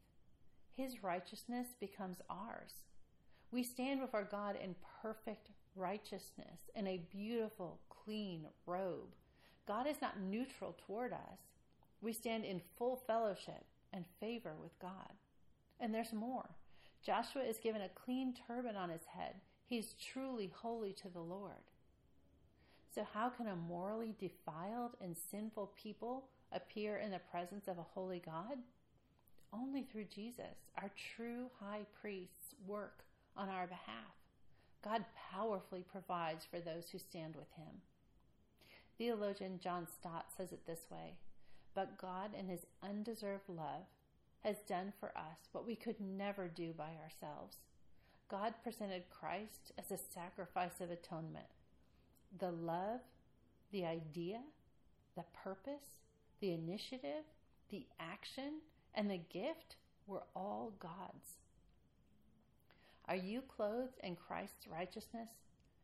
His 0.75 1.03
righteousness 1.03 1.67
becomes 1.79 2.17
ours. 2.29 2.73
We 3.51 3.63
stand 3.63 4.01
before 4.01 4.27
God 4.29 4.57
in 4.61 4.75
perfect 5.01 5.49
righteousness 5.75 6.69
in 6.75 6.87
a 6.87 7.05
beautiful, 7.11 7.79
clean 7.89 8.47
robe. 8.65 9.13
God 9.67 9.87
is 9.87 10.01
not 10.01 10.19
neutral 10.19 10.75
toward 10.85 11.13
us. 11.13 11.39
We 12.01 12.13
stand 12.13 12.45
in 12.45 12.61
full 12.77 13.01
fellowship 13.07 13.65
and 13.93 14.05
favor 14.19 14.53
with 14.61 14.77
God. 14.79 15.13
And 15.79 15.93
there's 15.93 16.13
more. 16.13 16.49
Joshua 17.05 17.43
is 17.43 17.57
given 17.57 17.81
a 17.81 17.89
clean 17.89 18.33
turban 18.47 18.75
on 18.75 18.89
his 18.89 19.05
head. 19.05 19.35
He's 19.65 19.93
truly 19.93 20.51
holy 20.53 20.93
to 20.93 21.09
the 21.09 21.21
Lord. 21.21 21.53
So, 22.95 23.05
how 23.13 23.27
can 23.27 23.47
a 23.47 23.55
morally 23.57 24.15
defiled 24.17 24.91
and 25.01 25.17
sinful 25.29 25.73
people 25.75 26.29
appear 26.53 26.95
in 26.95 27.11
the 27.11 27.19
presence 27.19 27.67
of 27.67 27.77
a 27.77 27.85
holy 27.93 28.21
God? 28.25 28.57
Only 29.51 29.83
through 29.83 30.05
Jesus, 30.05 30.55
our 30.81 30.89
true 31.17 31.47
high 31.59 31.85
priest's 31.99 32.55
work 32.65 33.03
on 33.35 33.49
our 33.49 33.67
behalf. 33.67 34.15
God 34.81 35.03
powerfully 35.29 35.83
provides 35.91 36.45
for 36.45 36.61
those 36.61 36.89
who 36.89 36.97
stand 36.97 37.35
with 37.35 37.51
him. 37.57 37.81
Theologian 38.97 39.59
John 39.61 39.87
Stott 39.93 40.27
says 40.37 40.53
it 40.53 40.65
this 40.65 40.85
way 40.89 41.15
But 41.73 41.97
God, 41.97 42.31
in 42.39 42.47
his 42.47 42.65
undeserved 42.81 43.49
love, 43.49 43.83
has 44.45 44.59
done 44.69 44.93
for 45.01 45.09
us 45.17 45.49
what 45.51 45.67
we 45.67 45.75
could 45.75 45.99
never 45.99 46.47
do 46.47 46.71
by 46.71 46.91
ourselves. 47.03 47.57
God 48.29 48.53
presented 48.63 49.09
Christ 49.09 49.73
as 49.77 49.91
a 49.91 50.01
sacrifice 50.01 50.79
of 50.79 50.91
atonement. 50.91 51.47
The 52.39 52.51
love, 52.51 53.01
the 53.71 53.85
idea, 53.85 54.41
the 55.15 55.23
purpose, 55.43 56.01
the 56.41 56.51
initiative, 56.51 57.23
the 57.69 57.85
action, 57.99 58.59
and 58.93 59.09
the 59.09 59.21
gift 59.31 59.75
were 60.07 60.23
all 60.35 60.73
God's. 60.79 61.37
Are 63.07 63.15
you 63.15 63.41
clothed 63.41 63.99
in 64.03 64.15
Christ's 64.15 64.67
righteousness 64.67 65.29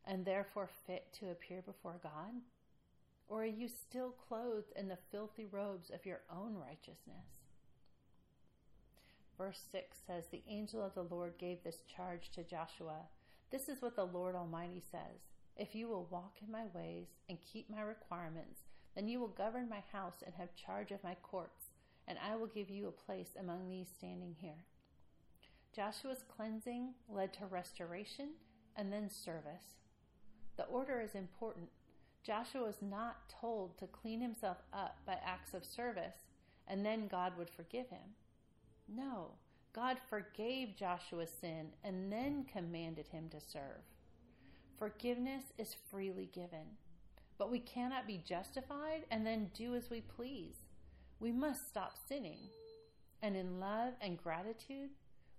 and 0.04 0.24
therefore 0.24 0.68
fit 0.86 1.06
to 1.20 1.30
appear 1.30 1.62
before 1.62 2.00
God? 2.02 2.32
Or 3.28 3.42
are 3.42 3.46
you 3.46 3.68
still 3.68 4.14
clothed 4.28 4.72
in 4.76 4.88
the 4.88 4.98
filthy 5.10 5.46
robes 5.50 5.90
of 5.90 6.04
your 6.04 6.20
own 6.30 6.54
righteousness? 6.54 7.40
Verse 9.38 9.60
6 9.70 9.96
says, 10.06 10.24
The 10.30 10.42
angel 10.48 10.84
of 10.84 10.94
the 10.94 11.14
Lord 11.14 11.34
gave 11.38 11.62
this 11.62 11.78
charge 11.96 12.30
to 12.34 12.42
Joshua. 12.42 13.06
This 13.50 13.68
is 13.68 13.80
what 13.80 13.96
the 13.96 14.04
Lord 14.04 14.34
Almighty 14.34 14.82
says 14.90 15.20
If 15.56 15.74
you 15.74 15.88
will 15.88 16.08
walk 16.10 16.36
in 16.44 16.50
my 16.50 16.64
ways 16.74 17.08
and 17.28 17.38
keep 17.40 17.68
my 17.70 17.82
requirements, 17.82 18.60
then 18.94 19.08
you 19.08 19.20
will 19.20 19.28
govern 19.28 19.68
my 19.68 19.82
house 19.92 20.22
and 20.24 20.34
have 20.34 20.54
charge 20.54 20.90
of 20.90 21.04
my 21.04 21.14
courts, 21.22 21.66
and 22.08 22.18
I 22.18 22.36
will 22.36 22.46
give 22.46 22.70
you 22.70 22.88
a 22.88 22.92
place 22.92 23.36
among 23.38 23.68
these 23.68 23.88
standing 23.96 24.34
here. 24.38 24.64
Joshua's 25.74 26.24
cleansing 26.28 26.94
led 27.08 27.32
to 27.34 27.46
restoration 27.46 28.30
and 28.76 28.92
then 28.92 29.08
service. 29.08 29.76
The 30.56 30.64
order 30.64 31.00
is 31.00 31.14
important. 31.14 31.68
Joshua 32.22 32.64
was 32.64 32.82
not 32.82 33.28
told 33.40 33.78
to 33.78 33.86
clean 33.86 34.20
himself 34.20 34.58
up 34.72 34.98
by 35.06 35.18
acts 35.24 35.54
of 35.54 35.64
service 35.64 36.16
and 36.68 36.84
then 36.84 37.08
God 37.08 37.36
would 37.36 37.50
forgive 37.50 37.88
him. 37.88 38.14
No, 38.88 39.32
God 39.72 39.96
forgave 40.08 40.76
Joshua's 40.76 41.30
sin 41.40 41.68
and 41.82 42.12
then 42.12 42.44
commanded 42.44 43.08
him 43.08 43.28
to 43.30 43.40
serve. 43.40 43.82
Forgiveness 44.82 45.44
is 45.58 45.76
freely 45.92 46.28
given, 46.34 46.66
but 47.38 47.52
we 47.52 47.60
cannot 47.60 48.04
be 48.04 48.20
justified 48.26 49.04
and 49.12 49.24
then 49.24 49.52
do 49.54 49.76
as 49.76 49.88
we 49.90 50.00
please. 50.00 50.56
We 51.20 51.30
must 51.30 51.68
stop 51.68 51.94
sinning. 52.08 52.40
And 53.22 53.36
in 53.36 53.60
love 53.60 53.92
and 54.00 54.20
gratitude, 54.20 54.90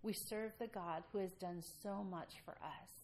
we 0.01 0.13
serve 0.13 0.53
the 0.57 0.67
God 0.67 1.03
who 1.11 1.17
has 1.17 1.33
done 1.33 1.61
so 1.61 2.05
much 2.09 2.35
for 2.45 2.53
us. 2.53 3.03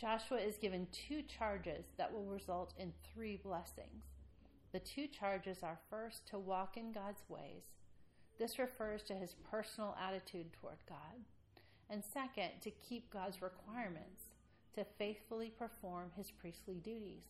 Joshua 0.00 0.38
is 0.38 0.56
given 0.56 0.88
two 0.90 1.22
charges 1.22 1.84
that 1.96 2.12
will 2.12 2.26
result 2.26 2.74
in 2.76 2.92
three 3.14 3.36
blessings. 3.36 4.02
The 4.72 4.80
two 4.80 5.06
charges 5.06 5.58
are 5.62 5.78
first 5.88 6.26
to 6.30 6.40
walk 6.40 6.76
in 6.76 6.90
God's 6.90 7.22
ways 7.28 7.62
this 8.36 8.58
refers 8.58 9.04
to 9.04 9.14
his 9.14 9.36
personal 9.48 9.96
attitude 10.04 10.52
toward 10.54 10.78
God. 10.88 11.22
And 11.88 12.02
second, 12.02 12.50
to 12.62 12.70
keep 12.72 13.12
God's 13.12 13.40
requirements, 13.40 14.22
to 14.76 14.84
faithfully 14.98 15.50
perform 15.58 16.12
his 16.16 16.30
priestly 16.30 16.76
duties. 16.76 17.24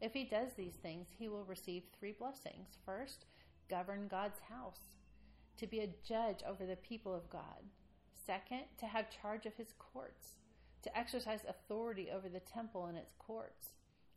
If 0.00 0.12
he 0.12 0.24
does 0.24 0.54
these 0.56 0.74
things, 0.74 1.06
he 1.16 1.28
will 1.28 1.44
receive 1.44 1.84
three 1.98 2.12
blessings. 2.12 2.78
First, 2.84 3.26
govern 3.70 4.08
God's 4.08 4.40
house, 4.50 4.80
to 5.58 5.66
be 5.66 5.80
a 5.80 5.94
judge 6.06 6.40
over 6.48 6.66
the 6.66 6.76
people 6.76 7.14
of 7.14 7.30
God. 7.30 7.62
Second, 8.26 8.62
to 8.78 8.86
have 8.86 9.06
charge 9.22 9.46
of 9.46 9.54
his 9.54 9.74
courts, 9.78 10.36
to 10.82 10.98
exercise 10.98 11.40
authority 11.46 12.08
over 12.10 12.28
the 12.28 12.40
temple 12.40 12.86
and 12.86 12.98
its 12.98 13.14
courts. 13.18 13.68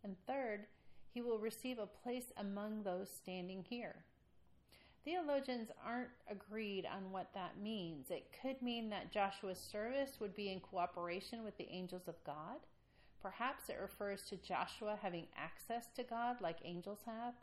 And 0.04 0.16
third, 0.26 0.68
he 1.14 1.22
will 1.22 1.40
receive 1.40 1.80
a 1.80 1.86
place 1.86 2.32
among 2.38 2.84
those 2.84 3.10
standing 3.10 3.66
here. 3.70 4.06
Theologians 5.08 5.70
aren't 5.86 6.10
agreed 6.30 6.86
on 6.86 7.14
what 7.14 7.34
that 7.34 7.62
means. 7.64 8.12
It 8.12 8.28
could 8.42 8.62
mean 8.62 8.90
that 8.90 9.10
Joshua's 9.10 9.58
service 9.58 10.20
would 10.20 10.36
be 10.36 10.52
in 10.52 10.60
cooperation 10.60 11.46
with 11.46 11.58
the 11.58 11.70
angels 11.72 12.10
of 12.10 12.22
God. 12.26 12.58
Perhaps 13.22 13.70
it 13.70 13.78
refers 13.82 14.24
to 14.24 14.36
Joshua 14.36 15.00
having 15.02 15.28
access 15.38 15.88
to 15.96 16.04
God 16.04 16.42
like 16.42 16.58
angels 16.66 17.00
have. 17.06 17.36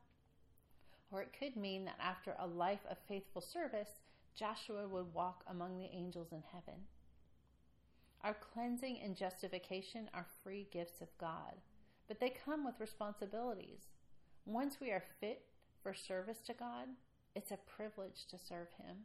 Or 1.10 1.22
it 1.22 1.34
could 1.38 1.56
mean 1.56 1.86
that 1.86 1.98
after 1.98 2.34
a 2.38 2.46
life 2.46 2.84
of 2.90 2.98
faithful 3.08 3.40
service, 3.40 4.02
Joshua 4.38 4.86
would 4.86 5.14
walk 5.14 5.42
among 5.48 5.78
the 5.78 5.88
angels 5.90 6.32
in 6.32 6.42
heaven. 6.52 6.82
Our 8.22 8.34
cleansing 8.34 8.98
and 9.02 9.16
justification 9.16 10.10
are 10.12 10.26
free 10.42 10.66
gifts 10.70 11.00
of 11.00 11.16
God, 11.16 11.54
but 12.08 12.20
they 12.20 12.28
come 12.44 12.62
with 12.66 12.78
responsibilities. 12.78 13.84
Once 14.44 14.82
we 14.82 14.90
are 14.90 15.04
fit 15.18 15.46
for 15.82 15.94
service 15.94 16.42
to 16.46 16.52
God, 16.52 16.88
it's 17.34 17.50
a 17.50 17.58
privilege 17.76 18.26
to 18.30 18.38
serve 18.38 18.68
him. 18.78 18.96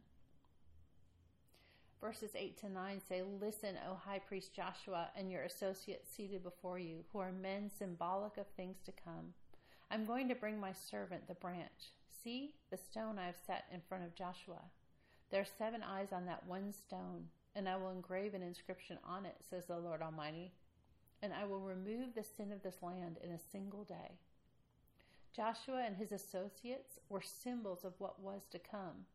Verses 2.00 2.30
8 2.34 2.56
to 2.60 2.70
9 2.70 3.00
say, 3.06 3.22
Listen, 3.40 3.76
O 3.88 3.94
high 3.94 4.20
priest 4.20 4.54
Joshua, 4.54 5.08
and 5.16 5.30
your 5.30 5.42
associates 5.42 6.10
seated 6.10 6.42
before 6.42 6.78
you, 6.78 7.04
who 7.12 7.18
are 7.18 7.32
men 7.32 7.70
symbolic 7.76 8.38
of 8.38 8.46
things 8.56 8.78
to 8.86 8.92
come. 8.92 9.34
I'm 9.90 10.06
going 10.06 10.28
to 10.28 10.34
bring 10.34 10.58
my 10.58 10.72
servant, 10.72 11.28
the 11.28 11.34
branch. 11.34 11.92
See 12.22 12.54
the 12.70 12.78
stone 12.78 13.18
I 13.18 13.26
have 13.26 13.36
set 13.46 13.64
in 13.72 13.80
front 13.86 14.04
of 14.04 14.14
Joshua. 14.14 14.62
There 15.30 15.42
are 15.42 15.58
seven 15.58 15.82
eyes 15.82 16.08
on 16.12 16.26
that 16.26 16.46
one 16.46 16.72
stone, 16.72 17.26
and 17.54 17.68
I 17.68 17.76
will 17.76 17.90
engrave 17.90 18.32
an 18.34 18.42
inscription 18.42 18.98
on 19.06 19.26
it, 19.26 19.36
says 19.48 19.66
the 19.66 19.78
Lord 19.78 20.00
Almighty. 20.00 20.52
And 21.22 21.34
I 21.34 21.44
will 21.44 21.60
remove 21.60 22.14
the 22.14 22.24
sin 22.24 22.50
of 22.50 22.62
this 22.62 22.82
land 22.82 23.18
in 23.22 23.30
a 23.30 23.38
single 23.52 23.84
day. 23.84 24.18
Joshua 25.34 25.84
and 25.86 25.96
his 25.96 26.12
associates 26.12 26.98
were 27.08 27.22
symbols 27.22 27.84
of 27.84 27.94
what 27.98 28.20
was 28.20 28.42
to 28.50 28.58
come. 28.58 29.06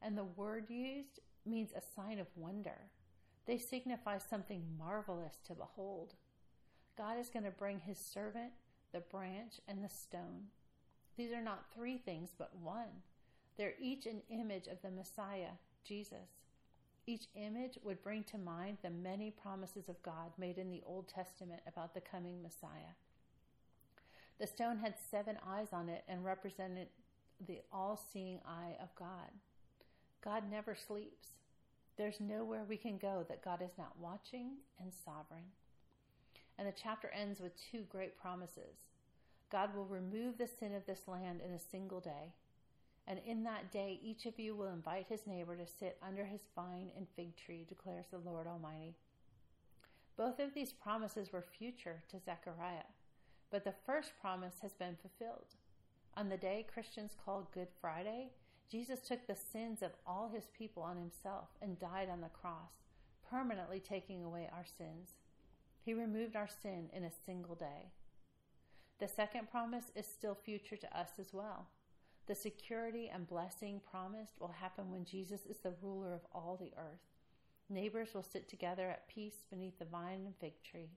And 0.00 0.16
the 0.16 0.24
word 0.24 0.70
used 0.70 1.20
means 1.46 1.70
a 1.72 1.82
sign 1.94 2.18
of 2.18 2.26
wonder. 2.36 2.90
They 3.46 3.58
signify 3.58 4.18
something 4.18 4.64
marvelous 4.78 5.38
to 5.46 5.54
behold. 5.54 6.14
God 6.96 7.18
is 7.18 7.28
going 7.28 7.44
to 7.44 7.50
bring 7.50 7.80
his 7.80 7.98
servant, 7.98 8.52
the 8.92 9.00
branch, 9.00 9.60
and 9.68 9.84
the 9.84 9.88
stone. 9.88 10.48
These 11.16 11.32
are 11.32 11.42
not 11.42 11.66
three 11.74 11.98
things, 11.98 12.30
but 12.36 12.56
one. 12.56 13.02
They're 13.56 13.74
each 13.80 14.06
an 14.06 14.22
image 14.30 14.66
of 14.66 14.80
the 14.82 14.90
Messiah, 14.90 15.52
Jesus. 15.86 16.30
Each 17.06 17.26
image 17.34 17.78
would 17.84 18.02
bring 18.02 18.24
to 18.24 18.38
mind 18.38 18.78
the 18.82 18.90
many 18.90 19.30
promises 19.30 19.88
of 19.88 20.02
God 20.02 20.32
made 20.38 20.56
in 20.56 20.70
the 20.70 20.82
Old 20.86 21.08
Testament 21.08 21.60
about 21.66 21.94
the 21.94 22.00
coming 22.00 22.42
Messiah. 22.42 22.94
The 24.40 24.46
stone 24.46 24.78
had 24.78 24.94
seven 25.10 25.36
eyes 25.46 25.68
on 25.72 25.88
it 25.88 26.04
and 26.08 26.24
represented 26.24 26.88
the 27.46 27.60
all 27.72 28.00
seeing 28.12 28.40
eye 28.46 28.76
of 28.80 28.94
God. 28.96 29.30
God 30.22 30.44
never 30.50 30.74
sleeps. 30.74 31.28
There's 31.96 32.20
nowhere 32.20 32.64
we 32.68 32.76
can 32.76 32.98
go 32.98 33.24
that 33.28 33.44
God 33.44 33.62
is 33.62 33.78
not 33.78 33.98
watching 34.00 34.56
and 34.80 34.92
sovereign. 35.04 35.44
And 36.58 36.66
the 36.66 36.72
chapter 36.72 37.10
ends 37.10 37.40
with 37.40 37.52
two 37.70 37.82
great 37.88 38.18
promises 38.18 38.76
God 39.50 39.74
will 39.74 39.84
remove 39.84 40.36
the 40.36 40.48
sin 40.48 40.74
of 40.74 40.84
this 40.86 41.06
land 41.06 41.40
in 41.46 41.52
a 41.52 41.58
single 41.58 42.00
day. 42.00 42.32
And 43.06 43.20
in 43.24 43.44
that 43.44 43.70
day, 43.70 44.00
each 44.02 44.26
of 44.26 44.38
you 44.38 44.56
will 44.56 44.72
invite 44.72 45.06
his 45.08 45.26
neighbor 45.26 45.54
to 45.56 45.66
sit 45.66 45.98
under 46.02 46.24
his 46.24 46.40
vine 46.56 46.90
and 46.96 47.06
fig 47.14 47.36
tree, 47.36 47.66
declares 47.68 48.06
the 48.10 48.18
Lord 48.18 48.46
Almighty. 48.46 48.96
Both 50.16 50.40
of 50.40 50.54
these 50.54 50.72
promises 50.72 51.32
were 51.32 51.44
future 51.56 52.02
to 52.10 52.18
Zechariah. 52.18 52.88
But 53.50 53.64
the 53.64 53.74
first 53.86 54.12
promise 54.20 54.56
has 54.62 54.72
been 54.72 54.96
fulfilled. 54.96 55.54
On 56.16 56.28
the 56.28 56.36
day 56.36 56.66
Christians 56.72 57.16
call 57.24 57.48
Good 57.52 57.68
Friday, 57.80 58.30
Jesus 58.70 59.00
took 59.00 59.26
the 59.26 59.36
sins 59.36 59.82
of 59.82 59.92
all 60.06 60.28
his 60.28 60.48
people 60.56 60.82
on 60.82 60.96
himself 60.96 61.48
and 61.60 61.78
died 61.78 62.08
on 62.08 62.20
the 62.20 62.28
cross, 62.28 62.72
permanently 63.28 63.80
taking 63.80 64.22
away 64.22 64.48
our 64.52 64.64
sins. 64.64 65.10
He 65.84 65.92
removed 65.92 66.34
our 66.34 66.48
sin 66.48 66.88
in 66.92 67.04
a 67.04 67.10
single 67.26 67.54
day. 67.54 67.92
The 69.00 69.08
second 69.08 69.50
promise 69.50 69.90
is 69.94 70.06
still 70.06 70.34
future 70.34 70.76
to 70.76 70.98
us 70.98 71.10
as 71.18 71.32
well. 71.32 71.68
The 72.26 72.34
security 72.34 73.10
and 73.12 73.26
blessing 73.26 73.80
promised 73.90 74.40
will 74.40 74.54
happen 74.60 74.90
when 74.90 75.04
Jesus 75.04 75.44
is 75.46 75.58
the 75.58 75.74
ruler 75.82 76.14
of 76.14 76.22
all 76.32 76.56
the 76.58 76.72
earth. 76.78 77.02
Neighbors 77.68 78.14
will 78.14 78.22
sit 78.22 78.48
together 78.48 78.88
at 78.88 79.08
peace 79.08 79.44
beneath 79.50 79.78
the 79.78 79.84
vine 79.84 80.22
and 80.24 80.34
fig 80.40 80.54
tree. 80.62 80.90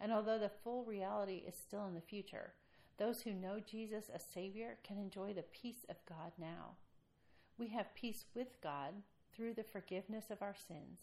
And 0.00 0.12
although 0.12 0.38
the 0.38 0.50
full 0.62 0.84
reality 0.84 1.42
is 1.46 1.54
still 1.54 1.86
in 1.86 1.94
the 1.94 2.00
future, 2.00 2.52
those 2.98 3.22
who 3.22 3.32
know 3.32 3.60
Jesus 3.60 4.10
as 4.14 4.22
Savior 4.32 4.78
can 4.82 4.98
enjoy 4.98 5.32
the 5.32 5.42
peace 5.42 5.84
of 5.88 5.96
God 6.08 6.32
now. 6.38 6.76
We 7.58 7.68
have 7.68 7.94
peace 7.94 8.24
with 8.34 8.60
God 8.62 8.94
through 9.34 9.54
the 9.54 9.64
forgiveness 9.64 10.26
of 10.30 10.42
our 10.42 10.54
sins, 10.54 11.00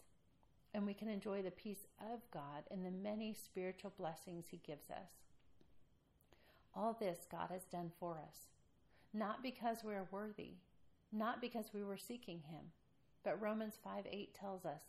and 0.74 0.86
we 0.86 0.94
can 0.94 1.08
enjoy 1.08 1.42
the 1.42 1.52
peace 1.52 1.86
of 2.00 2.20
God 2.32 2.64
in 2.72 2.84
the 2.84 2.92
many 2.92 3.34
spiritual 3.34 3.94
blessings 3.98 4.46
He 4.50 4.62
gives 4.66 4.90
us. 4.90 5.10
All 6.76 6.98
this 7.00 7.28
God 7.30 7.50
has 7.52 7.66
done 7.66 7.92
for 8.00 8.20
us, 8.28 8.48
not 9.14 9.44
because 9.44 9.84
we 9.84 9.94
are 9.94 10.08
worthy, 10.12 10.54
not 11.12 11.42
because 11.42 11.66
we 11.74 11.84
were 11.84 11.98
seeking 11.98 12.42
Him, 12.50 12.72
but 13.24 13.40
Romans 13.40 13.76
5 13.84 14.06
8 14.12 14.34
tells 14.34 14.66
us, 14.66 14.82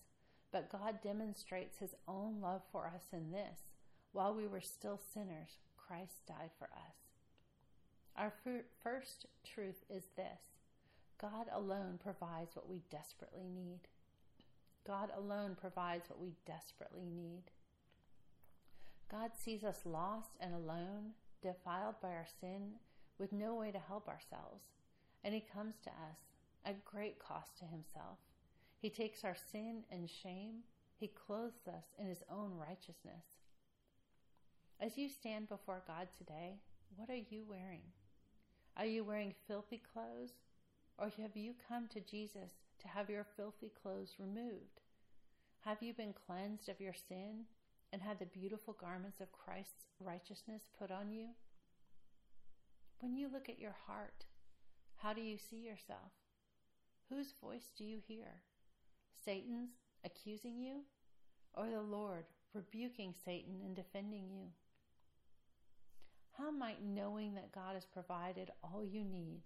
But 0.53 0.73
God 0.73 1.01
demonstrates 1.03 1.79
His 1.79 1.95
own 2.09 2.41
love 2.41 2.63
for 2.73 2.87
us 2.87 3.05
in 3.13 3.31
this 3.31 3.61
while 4.15 4.33
we 4.33 4.47
were 4.47 4.61
still 4.61 4.99
sinners, 5.13 5.59
Christ 5.77 6.25
died 6.27 6.53
for 6.57 6.67
us. 6.67 6.95
Our 8.17 8.33
first 8.83 9.27
truth 9.45 9.85
is 9.91 10.05
this 10.17 10.41
God 11.21 11.47
alone 11.53 11.99
provides 12.03 12.55
what 12.55 12.69
we 12.69 12.83
desperately 12.91 13.49
need. 13.53 13.81
God 14.87 15.11
alone 15.17 15.57
provides 15.61 16.09
what 16.09 16.21
we 16.21 16.35
desperately 16.47 17.11
need. 17.11 17.43
God 19.11 19.33
sees 19.37 19.65
us 19.65 19.81
lost 19.85 20.31
and 20.41 20.55
alone, 20.55 21.15
defiled 21.43 21.97
by 22.01 22.11
our 22.11 22.27
sin, 22.41 22.75
with 23.19 23.33
no 23.33 23.55
way 23.55 23.73
to 23.73 23.79
help 23.79 24.09
ourselves, 24.09 24.63
and 25.25 25.35
He 25.35 25.41
comes 25.41 25.75
to 25.83 25.91
us 25.91 26.19
at 26.65 26.85
great 26.85 27.19
cost 27.19 27.59
to 27.59 27.65
Himself. 27.65 28.19
He 28.79 28.91
takes 28.91 29.25
our 29.25 29.37
sin 29.51 29.83
and 29.91 30.09
shame, 30.09 30.63
He 31.01 31.09
clothes 31.09 31.67
us 31.67 31.87
in 31.99 32.07
His 32.07 32.23
own 32.31 32.53
righteousness. 32.57 33.44
As 34.81 34.99
you 34.99 35.09
stand 35.09 35.49
before 35.49 35.83
God 35.87 36.09
today, 36.17 36.59
what 36.97 37.09
are 37.09 37.23
you 37.31 37.45
wearing? 37.49 37.83
Are 38.77 38.85
you 38.85 39.05
wearing 39.05 39.35
filthy 39.47 39.81
clothes? 39.93 40.33
Or 40.99 41.11
have 41.21 41.37
you 41.37 41.55
come 41.69 41.89
to 41.89 42.01
Jesus 42.01 42.53
to 42.81 42.89
have 42.89 43.09
your 43.09 43.27
filthy 43.37 43.71
clothes 43.83 44.15
removed? 44.19 44.83
Have 45.61 45.83
you 45.83 45.95
been 45.95 46.13
cleansed 46.27 46.69
of 46.69 46.81
your 46.81 46.93
sin 46.93 47.45
and 47.93 48.03
had 48.03 48.19
the 48.19 48.27
beautiful 48.27 48.77
garments 48.79 49.21
of 49.21 49.33
Christ's 49.33 49.87
righteousness 50.01 50.69
put 50.79 50.91
on 50.91 51.11
you? 51.11 51.29
When 53.01 53.17
you 53.17 53.29
look 53.33 53.49
at 53.49 53.59
your 53.59 53.77
heart, 53.87 54.27
how 54.97 55.13
do 55.13 55.21
you 55.21 55.39
see 55.39 55.59
yourself? 55.59 56.13
Whose 57.09 57.33
voice 57.41 57.71
do 57.77 57.85
you 57.85 57.99
hear? 58.07 58.43
Satan's 59.25 59.71
accusing 60.05 60.59
you, 60.59 60.81
or 61.55 61.71
the 61.71 61.81
Lord 61.81 62.25
rebuking 62.53 63.15
Satan 63.25 63.61
and 63.65 63.75
defending 63.75 64.29
you? 64.31 64.49
How 66.39 66.51
might 66.51 66.85
knowing 66.85 67.35
that 67.35 67.53
God 67.53 67.75
has 67.75 67.85
provided 67.85 68.51
all 68.63 68.85
you 68.85 69.05
need 69.05 69.43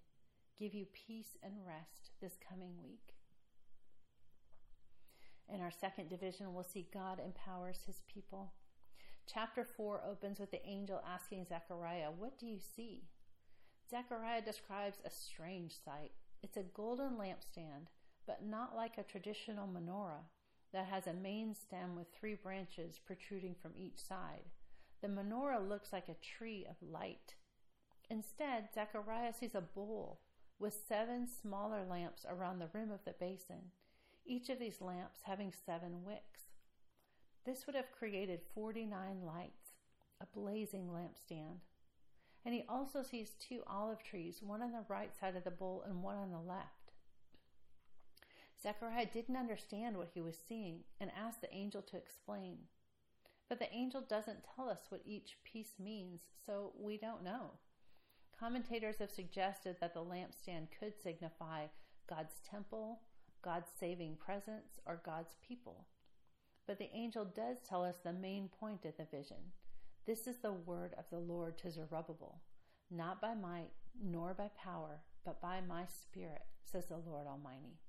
give 0.58 0.74
you 0.74 0.86
peace 0.86 1.36
and 1.42 1.52
rest 1.66 2.10
this 2.20 2.38
coming 2.48 2.72
week? 2.82 3.14
In 5.52 5.60
our 5.60 5.70
second 5.70 6.08
division, 6.08 6.54
we'll 6.54 6.64
see 6.64 6.88
God 6.92 7.20
empowers 7.24 7.80
his 7.86 8.02
people. 8.12 8.52
Chapter 9.26 9.64
4 9.64 10.02
opens 10.08 10.38
with 10.38 10.50
the 10.50 10.66
angel 10.66 11.02
asking 11.06 11.44
Zechariah, 11.44 12.10
What 12.16 12.38
do 12.38 12.46
you 12.46 12.58
see? 12.58 13.04
Zechariah 13.90 14.42
describes 14.42 14.98
a 15.04 15.10
strange 15.10 15.72
sight. 15.84 16.12
It's 16.42 16.56
a 16.56 16.62
golden 16.62 17.16
lampstand, 17.18 17.88
but 18.26 18.46
not 18.46 18.74
like 18.74 18.96
a 18.96 19.02
traditional 19.02 19.68
menorah 19.68 20.24
that 20.72 20.86
has 20.86 21.06
a 21.06 21.12
main 21.12 21.54
stem 21.54 21.96
with 21.96 22.06
three 22.12 22.34
branches 22.34 22.98
protruding 23.04 23.54
from 23.60 23.72
each 23.76 23.98
side. 23.98 24.44
The 25.00 25.08
menorah 25.08 25.66
looks 25.66 25.92
like 25.92 26.08
a 26.08 26.14
tree 26.14 26.66
of 26.68 26.76
light. 26.82 27.34
Instead, 28.10 28.68
Zechariah 28.74 29.32
sees 29.32 29.54
a 29.54 29.60
bowl 29.60 30.20
with 30.58 30.82
seven 30.88 31.28
smaller 31.28 31.84
lamps 31.88 32.26
around 32.28 32.58
the 32.58 32.70
rim 32.72 32.90
of 32.90 33.04
the 33.04 33.14
basin, 33.18 33.70
each 34.26 34.48
of 34.48 34.58
these 34.58 34.80
lamps 34.80 35.20
having 35.22 35.52
seven 35.64 36.04
wicks. 36.04 36.40
This 37.44 37.66
would 37.66 37.76
have 37.76 37.92
created 37.92 38.40
49 38.54 39.22
lights, 39.24 39.70
a 40.20 40.26
blazing 40.26 40.88
lampstand. 40.88 41.60
And 42.44 42.54
he 42.54 42.64
also 42.68 43.02
sees 43.02 43.34
two 43.38 43.62
olive 43.66 44.02
trees, 44.02 44.42
one 44.42 44.62
on 44.62 44.72
the 44.72 44.84
right 44.88 45.14
side 45.18 45.36
of 45.36 45.44
the 45.44 45.50
bowl 45.50 45.84
and 45.86 46.02
one 46.02 46.16
on 46.16 46.30
the 46.30 46.40
left. 46.40 46.92
Zechariah 48.60 49.06
didn't 49.12 49.36
understand 49.36 49.96
what 49.96 50.10
he 50.12 50.20
was 50.20 50.36
seeing 50.48 50.80
and 51.00 51.10
asked 51.16 51.40
the 51.40 51.54
angel 51.54 51.82
to 51.82 51.96
explain. 51.96 52.58
But 53.48 53.58
the 53.58 53.72
angel 53.72 54.02
doesn't 54.02 54.44
tell 54.54 54.68
us 54.68 54.80
what 54.90 55.02
each 55.06 55.38
piece 55.44 55.72
means, 55.78 56.20
so 56.44 56.72
we 56.78 56.98
don't 56.98 57.24
know. 57.24 57.52
Commentators 58.38 58.96
have 58.98 59.10
suggested 59.10 59.76
that 59.80 59.94
the 59.94 60.00
lampstand 60.00 60.68
could 60.78 60.92
signify 61.02 61.66
God's 62.08 62.34
temple, 62.48 63.00
God's 63.42 63.70
saving 63.80 64.16
presence, 64.16 64.78
or 64.86 65.00
God's 65.04 65.34
people. 65.46 65.86
But 66.66 66.78
the 66.78 66.90
angel 66.94 67.24
does 67.24 67.56
tell 67.66 67.82
us 67.82 67.96
the 68.04 68.12
main 68.12 68.48
point 68.60 68.84
of 68.84 68.96
the 68.96 69.06
vision. 69.10 69.52
This 70.06 70.26
is 70.26 70.38
the 70.38 70.52
word 70.52 70.94
of 70.98 71.04
the 71.10 71.18
Lord 71.18 71.58
to 71.58 71.70
Zerubbabel, 71.70 72.42
not 72.90 73.20
by 73.20 73.34
might 73.34 73.70
nor 74.02 74.34
by 74.34 74.50
power, 74.62 75.00
but 75.24 75.40
by 75.40 75.60
my 75.66 75.86
spirit, 75.86 76.42
says 76.64 76.86
the 76.86 76.96
Lord 76.96 77.26
Almighty. 77.26 77.80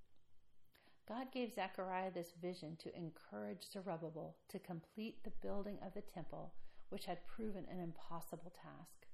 God 1.10 1.32
gave 1.34 1.56
Zechariah 1.56 2.12
this 2.14 2.34
vision 2.40 2.78
to 2.84 2.96
encourage 2.96 3.72
Zerubbabel 3.74 4.36
to 4.50 4.60
complete 4.60 5.24
the 5.24 5.34
building 5.42 5.80
of 5.84 5.96
the 5.96 6.02
temple, 6.02 6.54
which 6.90 7.06
had 7.06 7.26
proven 7.26 7.66
an 7.72 7.80
impossible 7.80 8.54
task. 8.56 9.08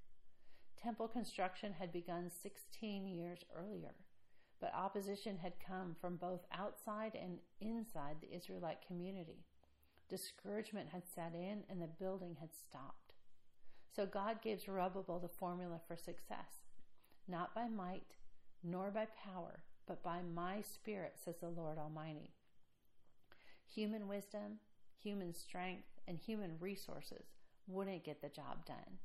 Temple 0.75 1.08
construction 1.08 1.73
had 1.79 1.93
begun 1.93 2.29
16 2.43 3.08
years 3.08 3.39
earlier, 3.55 3.95
but 4.60 4.75
opposition 4.75 5.38
had 5.38 5.53
come 5.65 5.95
from 6.01 6.17
both 6.17 6.41
outside 6.51 7.13
and 7.15 7.38
inside 7.62 8.17
the 8.19 8.36
Israelite 8.36 8.86
community. 8.86 9.45
Discouragement 10.10 10.89
had 10.91 11.03
set 11.08 11.34
in 11.34 11.63
and 11.69 11.81
the 11.81 11.88
building 11.88 12.36
had 12.41 12.49
stopped. 12.53 13.13
So 13.95 14.05
God 14.05 14.41
gave 14.41 14.60
Zerubbabel 14.60 15.19
the 15.19 15.29
formula 15.29 15.79
for 15.88 15.95
success 15.95 16.65
not 17.27 17.55
by 17.55 17.67
might, 17.67 18.17
nor 18.63 18.91
by 18.91 19.08
power, 19.23 19.62
but 19.88 20.04
by 20.04 20.19
my 20.21 20.62
Spirit, 20.62 21.13
says 21.24 21.36
the 21.39 21.50
Lord 21.50 21.78
Almighty. 21.78 22.32
Human 23.74 24.08
wisdom, 24.08 24.60
human 25.02 25.34
strength, 25.34 25.88
and 26.08 26.17
human 26.17 26.58
resources 26.60 27.26
wouldn't 27.67 28.04
get 28.04 28.21
the 28.21 28.30
job 28.30 28.65
done. 28.65 29.00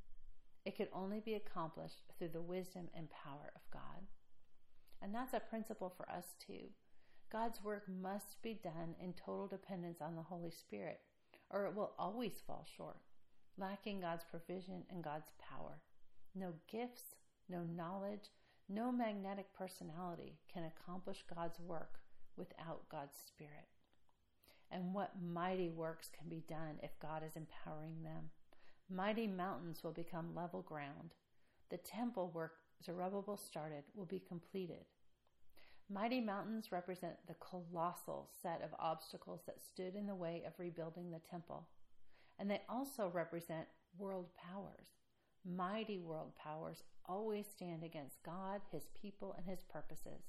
It 0.65 0.77
could 0.77 0.89
only 0.93 1.19
be 1.19 1.33
accomplished 1.33 2.03
through 2.17 2.29
the 2.29 2.41
wisdom 2.41 2.89
and 2.95 3.09
power 3.09 3.51
of 3.55 3.61
God. 3.71 4.07
And 5.01 5.13
that's 5.13 5.33
a 5.33 5.39
principle 5.39 5.91
for 5.95 6.09
us 6.09 6.35
too. 6.45 6.69
God's 7.31 7.63
work 7.63 7.83
must 7.87 8.41
be 8.43 8.59
done 8.61 8.95
in 8.99 9.13
total 9.13 9.47
dependence 9.47 10.01
on 10.01 10.15
the 10.15 10.21
Holy 10.21 10.51
Spirit, 10.51 10.99
or 11.49 11.65
it 11.65 11.75
will 11.75 11.93
always 11.97 12.41
fall 12.45 12.65
short, 12.77 12.97
lacking 13.57 14.01
God's 14.01 14.25
provision 14.29 14.83
and 14.89 15.03
God's 15.03 15.31
power. 15.39 15.81
No 16.35 16.53
gifts, 16.69 17.15
no 17.49 17.63
knowledge, 17.63 18.29
no 18.69 18.91
magnetic 18.91 19.53
personality 19.53 20.37
can 20.51 20.63
accomplish 20.63 21.23
God's 21.33 21.59
work 21.59 21.99
without 22.37 22.89
God's 22.89 23.15
Spirit. 23.27 23.67
And 24.71 24.93
what 24.93 25.21
mighty 25.21 25.69
works 25.69 26.09
can 26.17 26.29
be 26.29 26.43
done 26.47 26.79
if 26.81 26.99
God 27.01 27.23
is 27.25 27.35
empowering 27.35 28.03
them? 28.03 28.29
Mighty 28.89 29.27
mountains 29.27 29.83
will 29.83 29.91
become 29.91 30.35
level 30.35 30.61
ground. 30.61 31.13
The 31.69 31.77
temple 31.77 32.31
work 32.33 32.53
Zerubbabel 32.83 33.37
started 33.37 33.83
will 33.93 34.05
be 34.05 34.23
completed. 34.27 34.85
Mighty 35.89 36.21
mountains 36.21 36.71
represent 36.71 37.15
the 37.27 37.35
colossal 37.35 38.29
set 38.41 38.61
of 38.63 38.69
obstacles 38.79 39.41
that 39.45 39.61
stood 39.61 39.95
in 39.95 40.07
the 40.07 40.15
way 40.15 40.43
of 40.47 40.53
rebuilding 40.57 41.11
the 41.11 41.19
temple. 41.29 41.67
And 42.39 42.49
they 42.49 42.61
also 42.69 43.11
represent 43.13 43.67
world 43.97 44.29
powers, 44.35 44.87
mighty 45.45 45.97
world 45.97 46.33
powers 46.35 46.83
always 47.07 47.45
stand 47.47 47.83
against 47.83 48.23
God, 48.23 48.61
his 48.71 48.83
people, 48.99 49.35
and 49.37 49.45
his 49.45 49.63
purposes. 49.71 50.23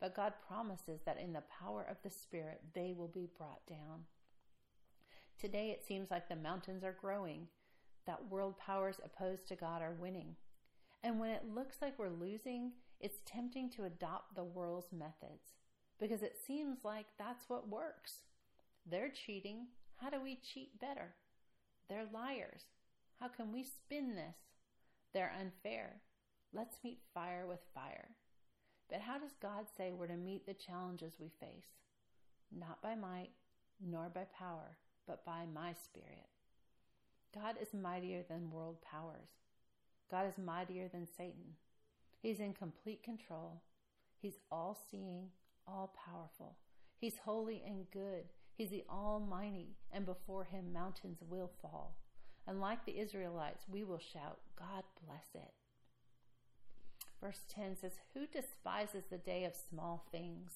But 0.00 0.14
God 0.14 0.34
promises 0.46 1.00
that 1.06 1.20
in 1.20 1.32
the 1.32 1.42
power 1.60 1.86
of 1.88 1.96
the 2.02 2.10
Spirit, 2.10 2.60
they 2.74 2.94
will 2.96 3.08
be 3.08 3.28
brought 3.36 3.66
down. 3.66 4.04
Today, 5.38 5.70
it 5.70 5.84
seems 5.86 6.10
like 6.10 6.28
the 6.28 6.36
mountains 6.36 6.84
are 6.84 6.96
growing, 7.00 7.48
that 8.06 8.30
world 8.30 8.58
powers 8.58 8.96
opposed 9.04 9.48
to 9.48 9.56
God 9.56 9.82
are 9.82 9.96
winning. 9.98 10.36
And 11.02 11.18
when 11.18 11.30
it 11.30 11.44
looks 11.54 11.76
like 11.82 11.98
we're 11.98 12.08
losing, 12.08 12.72
it's 13.00 13.18
tempting 13.26 13.70
to 13.70 13.84
adopt 13.84 14.34
the 14.34 14.44
world's 14.44 14.92
methods 14.92 15.52
because 16.00 16.22
it 16.22 16.36
seems 16.46 16.78
like 16.84 17.06
that's 17.18 17.48
what 17.48 17.68
works. 17.68 18.22
They're 18.90 19.10
cheating. 19.10 19.66
How 19.96 20.10
do 20.10 20.20
we 20.22 20.36
cheat 20.36 20.80
better? 20.80 21.14
They're 21.88 22.06
liars. 22.12 22.62
How 23.20 23.28
can 23.28 23.52
we 23.52 23.64
spin 23.64 24.14
this? 24.14 24.36
They're 25.12 25.32
unfair. 25.40 26.00
Let's 26.52 26.76
meet 26.84 26.98
fire 27.12 27.46
with 27.48 27.60
fire. 27.74 28.08
But 28.90 29.00
how 29.00 29.18
does 29.18 29.32
God 29.40 29.66
say 29.76 29.92
we're 29.92 30.06
to 30.08 30.16
meet 30.16 30.46
the 30.46 30.54
challenges 30.54 31.14
we 31.18 31.30
face? 31.40 31.70
Not 32.56 32.82
by 32.82 32.94
might, 32.94 33.30
nor 33.80 34.08
by 34.08 34.26
power, 34.38 34.76
but 35.06 35.24
by 35.24 35.44
my 35.52 35.72
spirit. 35.72 36.28
God 37.34 37.56
is 37.60 37.74
mightier 37.74 38.24
than 38.28 38.50
world 38.50 38.76
powers. 38.82 39.30
God 40.10 40.26
is 40.28 40.38
mightier 40.38 40.88
than 40.88 41.06
Satan. 41.06 41.56
He's 42.20 42.40
in 42.40 42.52
complete 42.52 43.02
control. 43.02 43.62
He's 44.20 44.38
all 44.50 44.78
seeing, 44.90 45.30
all 45.66 45.94
powerful. 46.06 46.56
He's 46.96 47.18
holy 47.24 47.62
and 47.66 47.90
good. 47.90 48.24
He's 48.54 48.70
the 48.70 48.84
Almighty, 48.88 49.76
and 49.90 50.06
before 50.06 50.44
him 50.44 50.72
mountains 50.72 51.18
will 51.28 51.50
fall. 51.60 51.96
And 52.46 52.60
like 52.60 52.84
the 52.84 52.98
Israelites, 52.98 53.64
we 53.68 53.84
will 53.84 53.98
shout, 53.98 54.38
God 54.58 54.84
bless 55.06 55.26
it. 55.34 55.52
Verse 57.20 57.40
10 57.48 57.76
says, 57.76 57.92
Who 58.12 58.26
despises 58.26 59.04
the 59.10 59.18
day 59.18 59.44
of 59.44 59.54
small 59.54 60.06
things? 60.12 60.52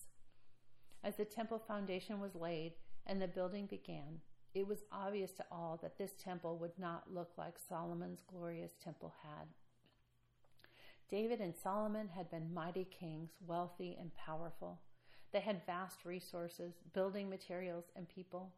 As 1.02 1.16
the 1.16 1.24
temple 1.24 1.58
foundation 1.58 2.20
was 2.20 2.34
laid 2.34 2.72
and 3.06 3.22
the 3.22 3.28
building 3.28 3.66
began, 3.66 4.20
it 4.54 4.66
was 4.66 4.84
obvious 4.92 5.32
to 5.32 5.44
all 5.50 5.78
that 5.82 5.96
this 5.98 6.12
temple 6.22 6.58
would 6.58 6.78
not 6.78 7.12
look 7.12 7.30
like 7.38 7.54
Solomon's 7.68 8.22
glorious 8.30 8.72
temple 8.82 9.14
had. 9.22 9.46
David 11.10 11.40
and 11.40 11.54
Solomon 11.56 12.08
had 12.08 12.30
been 12.30 12.52
mighty 12.52 12.84
kings, 12.84 13.30
wealthy 13.46 13.96
and 13.98 14.14
powerful. 14.14 14.80
They 15.32 15.40
had 15.40 15.64
vast 15.64 16.04
resources, 16.04 16.74
building 16.92 17.30
materials, 17.30 17.84
and 17.96 18.08
people. 18.08 18.52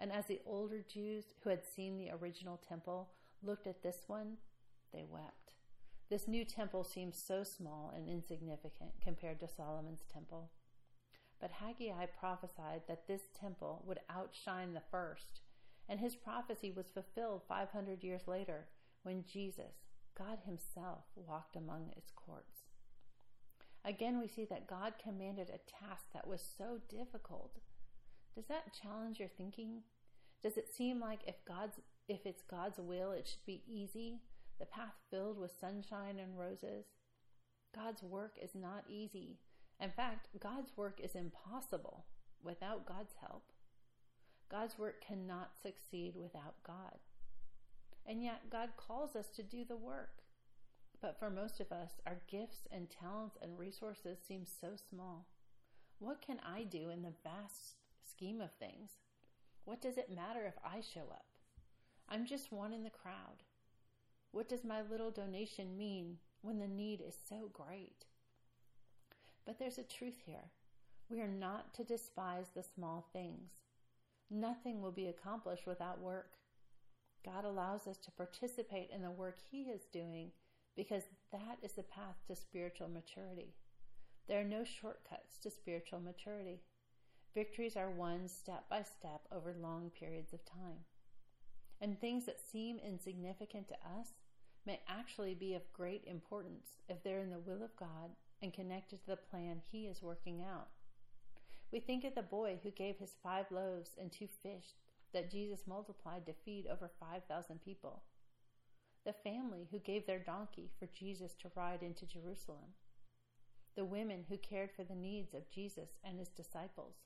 And 0.00 0.10
as 0.10 0.26
the 0.26 0.40
older 0.46 0.82
Jews 0.82 1.26
who 1.44 1.50
had 1.50 1.64
seen 1.64 1.98
the 1.98 2.10
original 2.10 2.58
temple 2.66 3.10
looked 3.42 3.66
at 3.66 3.82
this 3.82 4.04
one, 4.06 4.38
they 4.94 5.04
wept. 5.04 5.52
This 6.08 6.26
new 6.26 6.44
temple 6.44 6.84
seemed 6.84 7.14
so 7.14 7.44
small 7.44 7.92
and 7.94 8.08
insignificant 8.08 8.92
compared 9.02 9.38
to 9.40 9.48
Solomon's 9.48 10.04
temple. 10.12 10.50
But 11.38 11.50
Haggai 11.52 12.06
prophesied 12.18 12.82
that 12.88 13.06
this 13.06 13.22
temple 13.38 13.84
would 13.86 14.00
outshine 14.08 14.72
the 14.72 14.82
first, 14.90 15.42
and 15.88 16.00
his 16.00 16.14
prophecy 16.14 16.72
was 16.74 16.86
fulfilled 16.92 17.42
500 17.46 18.02
years 18.02 18.22
later 18.26 18.66
when 19.02 19.24
Jesus, 19.30 19.84
God 20.16 20.38
Himself, 20.44 21.04
walked 21.14 21.56
among 21.56 21.92
its 21.96 22.10
courts. 22.10 22.64
Again, 23.84 24.18
we 24.18 24.28
see 24.28 24.44
that 24.46 24.66
God 24.66 24.94
commanded 25.02 25.48
a 25.48 25.86
task 25.86 26.06
that 26.12 26.26
was 26.26 26.42
so 26.58 26.78
difficult. 26.88 27.58
Does 28.34 28.46
that 28.46 28.74
challenge 28.80 29.18
your 29.18 29.28
thinking? 29.28 29.82
Does 30.42 30.56
it 30.56 30.72
seem 30.74 31.00
like 31.00 31.20
if 31.26 31.44
God's 31.46 31.80
if 32.08 32.26
it's 32.26 32.42
God's 32.42 32.78
will, 32.78 33.12
it 33.12 33.28
should 33.28 33.46
be 33.46 33.62
easy, 33.68 34.20
the 34.58 34.66
path 34.66 34.94
filled 35.10 35.38
with 35.38 35.52
sunshine 35.60 36.18
and 36.18 36.38
roses? 36.38 36.86
God's 37.74 38.02
work 38.02 38.36
is 38.42 38.54
not 38.54 38.84
easy. 38.88 39.38
In 39.80 39.90
fact, 39.90 40.28
God's 40.40 40.76
work 40.76 41.00
is 41.02 41.14
impossible 41.14 42.04
without 42.42 42.86
God's 42.86 43.14
help. 43.20 43.44
God's 44.50 44.78
work 44.78 45.04
cannot 45.06 45.52
succeed 45.62 46.14
without 46.16 46.62
God. 46.66 46.98
And 48.04 48.22
yet, 48.22 48.50
God 48.50 48.70
calls 48.76 49.14
us 49.14 49.28
to 49.36 49.42
do 49.42 49.64
the 49.64 49.76
work. 49.76 50.22
But 51.00 51.18
for 51.18 51.30
most 51.30 51.60
of 51.60 51.70
us, 51.70 51.92
our 52.04 52.20
gifts 52.28 52.66
and 52.72 52.88
talents 52.90 53.36
and 53.40 53.58
resources 53.58 54.18
seem 54.26 54.44
so 54.44 54.70
small. 54.76 55.28
What 55.98 56.20
can 56.20 56.40
I 56.44 56.64
do 56.64 56.90
in 56.90 57.02
the 57.02 57.14
vast 57.22 57.76
scheme 58.10 58.40
of 58.40 58.50
things? 58.52 58.90
What 59.64 59.80
does 59.80 59.98
it 59.98 60.14
matter 60.14 60.46
if 60.46 60.54
I 60.64 60.80
show 60.80 61.10
up? 61.10 61.26
I'm 62.08 62.26
just 62.26 62.52
one 62.52 62.72
in 62.72 62.82
the 62.82 62.90
crowd. 62.90 63.44
What 64.32 64.48
does 64.48 64.64
my 64.64 64.82
little 64.82 65.10
donation 65.10 65.76
mean 65.76 66.18
when 66.42 66.58
the 66.58 66.68
need 66.68 67.00
is 67.06 67.14
so 67.28 67.50
great? 67.52 68.06
But 69.46 69.58
there's 69.58 69.78
a 69.78 69.82
truth 69.82 70.22
here. 70.24 70.50
We 71.08 71.20
are 71.20 71.28
not 71.28 71.74
to 71.74 71.84
despise 71.84 72.46
the 72.54 72.62
small 72.62 73.08
things. 73.12 73.50
Nothing 74.30 74.80
will 74.80 74.92
be 74.92 75.08
accomplished 75.08 75.66
without 75.66 76.00
work. 76.00 76.34
God 77.24 77.44
allows 77.44 77.86
us 77.86 77.98
to 77.98 78.12
participate 78.12 78.90
in 78.94 79.02
the 79.02 79.10
work 79.10 79.38
He 79.50 79.62
is 79.62 79.82
doing 79.92 80.30
because 80.76 81.02
that 81.32 81.58
is 81.62 81.72
the 81.72 81.82
path 81.82 82.16
to 82.26 82.36
spiritual 82.36 82.88
maturity. 82.88 83.54
There 84.28 84.40
are 84.40 84.44
no 84.44 84.62
shortcuts 84.62 85.38
to 85.42 85.50
spiritual 85.50 86.00
maturity. 86.00 86.60
Victories 87.34 87.76
are 87.76 87.90
won 87.90 88.28
step 88.28 88.64
by 88.68 88.82
step 88.82 89.22
over 89.32 89.54
long 89.60 89.90
periods 89.98 90.32
of 90.32 90.44
time. 90.44 90.84
And 91.80 91.98
things 91.98 92.26
that 92.26 92.40
seem 92.40 92.78
insignificant 92.78 93.68
to 93.68 93.74
us 93.74 94.08
may 94.66 94.80
actually 94.88 95.34
be 95.34 95.54
of 95.54 95.72
great 95.72 96.04
importance 96.06 96.66
if 96.88 97.02
they're 97.02 97.20
in 97.20 97.30
the 97.30 97.38
will 97.38 97.62
of 97.62 97.76
God 97.76 98.10
and 98.42 98.52
connected 98.52 99.00
to 99.00 99.06
the 99.06 99.16
plan 99.16 99.60
He 99.70 99.86
is 99.86 100.02
working 100.02 100.42
out. 100.42 100.68
We 101.72 101.80
think 101.80 102.04
of 102.04 102.14
the 102.14 102.22
boy 102.22 102.58
who 102.62 102.70
gave 102.70 102.98
his 102.98 103.14
five 103.22 103.46
loaves 103.50 103.90
and 103.98 104.10
two 104.10 104.26
fish 104.42 104.74
that 105.12 105.30
Jesus 105.30 105.66
multiplied 105.66 106.26
to 106.26 106.32
feed 106.32 106.66
over 106.66 106.90
5,000 107.00 107.60
people 107.62 108.02
the 109.04 109.12
family 109.12 109.66
who 109.70 109.78
gave 109.78 110.06
their 110.06 110.18
donkey 110.18 110.70
for 110.78 110.86
Jesus 110.86 111.34
to 111.40 111.50
ride 111.56 111.82
into 111.82 112.04
Jerusalem, 112.04 112.74
the 113.74 113.84
women 113.84 114.24
who 114.28 114.36
cared 114.36 114.70
for 114.70 114.84
the 114.84 114.94
needs 114.94 115.32
of 115.32 115.50
Jesus 115.50 115.88
and 116.04 116.18
his 116.18 116.28
disciples. 116.28 116.96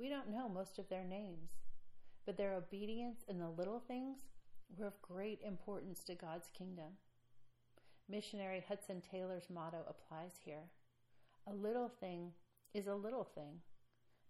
We 0.00 0.08
don't 0.08 0.30
know 0.30 0.48
most 0.48 0.78
of 0.78 0.88
their 0.88 1.04
names, 1.04 1.50
but 2.24 2.38
their 2.38 2.54
obedience 2.54 3.18
in 3.28 3.38
the 3.38 3.50
little 3.50 3.80
things 3.86 4.20
were 4.74 4.86
of 4.86 5.02
great 5.02 5.40
importance 5.44 6.02
to 6.04 6.14
God's 6.14 6.48
kingdom. 6.56 6.96
Missionary 8.08 8.64
Hudson 8.66 9.02
Taylor's 9.02 9.50
motto 9.52 9.84
applies 9.86 10.32
here 10.42 10.70
A 11.46 11.52
little 11.52 11.90
thing 12.00 12.32
is 12.72 12.86
a 12.86 12.94
little 12.94 13.24
thing, 13.24 13.60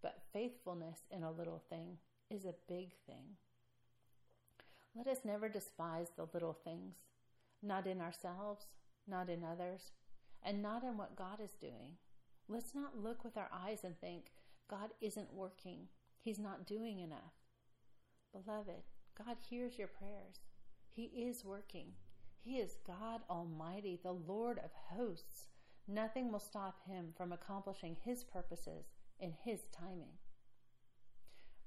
but 0.02 0.24
faithfulness 0.32 1.02
in 1.08 1.22
a 1.22 1.30
little 1.30 1.62
thing 1.70 1.98
is 2.30 2.44
a 2.44 2.54
big 2.66 2.90
thing. 3.06 3.36
Let 4.96 5.06
us 5.06 5.18
never 5.24 5.48
despise 5.48 6.08
the 6.16 6.26
little 6.34 6.58
things, 6.64 6.96
not 7.62 7.86
in 7.86 8.00
ourselves, 8.00 8.64
not 9.06 9.30
in 9.30 9.44
others, 9.44 9.92
and 10.42 10.62
not 10.62 10.82
in 10.82 10.98
what 10.98 11.14
God 11.14 11.38
is 11.40 11.52
doing. 11.60 11.92
Let's 12.48 12.74
not 12.74 12.98
look 13.00 13.22
with 13.22 13.36
our 13.36 13.50
eyes 13.52 13.84
and 13.84 13.96
think, 14.00 14.32
God 14.70 14.90
isn't 15.00 15.34
working, 15.34 15.88
He's 16.20 16.38
not 16.38 16.66
doing 16.66 17.00
enough. 17.00 17.34
Beloved, 18.32 18.84
God 19.18 19.36
hears 19.48 19.76
your 19.76 19.88
prayers. 19.88 20.36
He 20.88 21.04
is 21.04 21.44
working. 21.44 21.88
He 22.38 22.58
is 22.58 22.76
God 22.86 23.22
Almighty, 23.28 23.98
the 24.00 24.12
Lord 24.12 24.58
of 24.58 24.70
hosts. 24.96 25.46
Nothing 25.88 26.30
will 26.30 26.38
stop 26.38 26.86
Him 26.86 27.08
from 27.16 27.32
accomplishing 27.32 27.96
His 28.04 28.22
purposes 28.22 28.86
in 29.18 29.32
His 29.44 29.62
timing. 29.76 30.18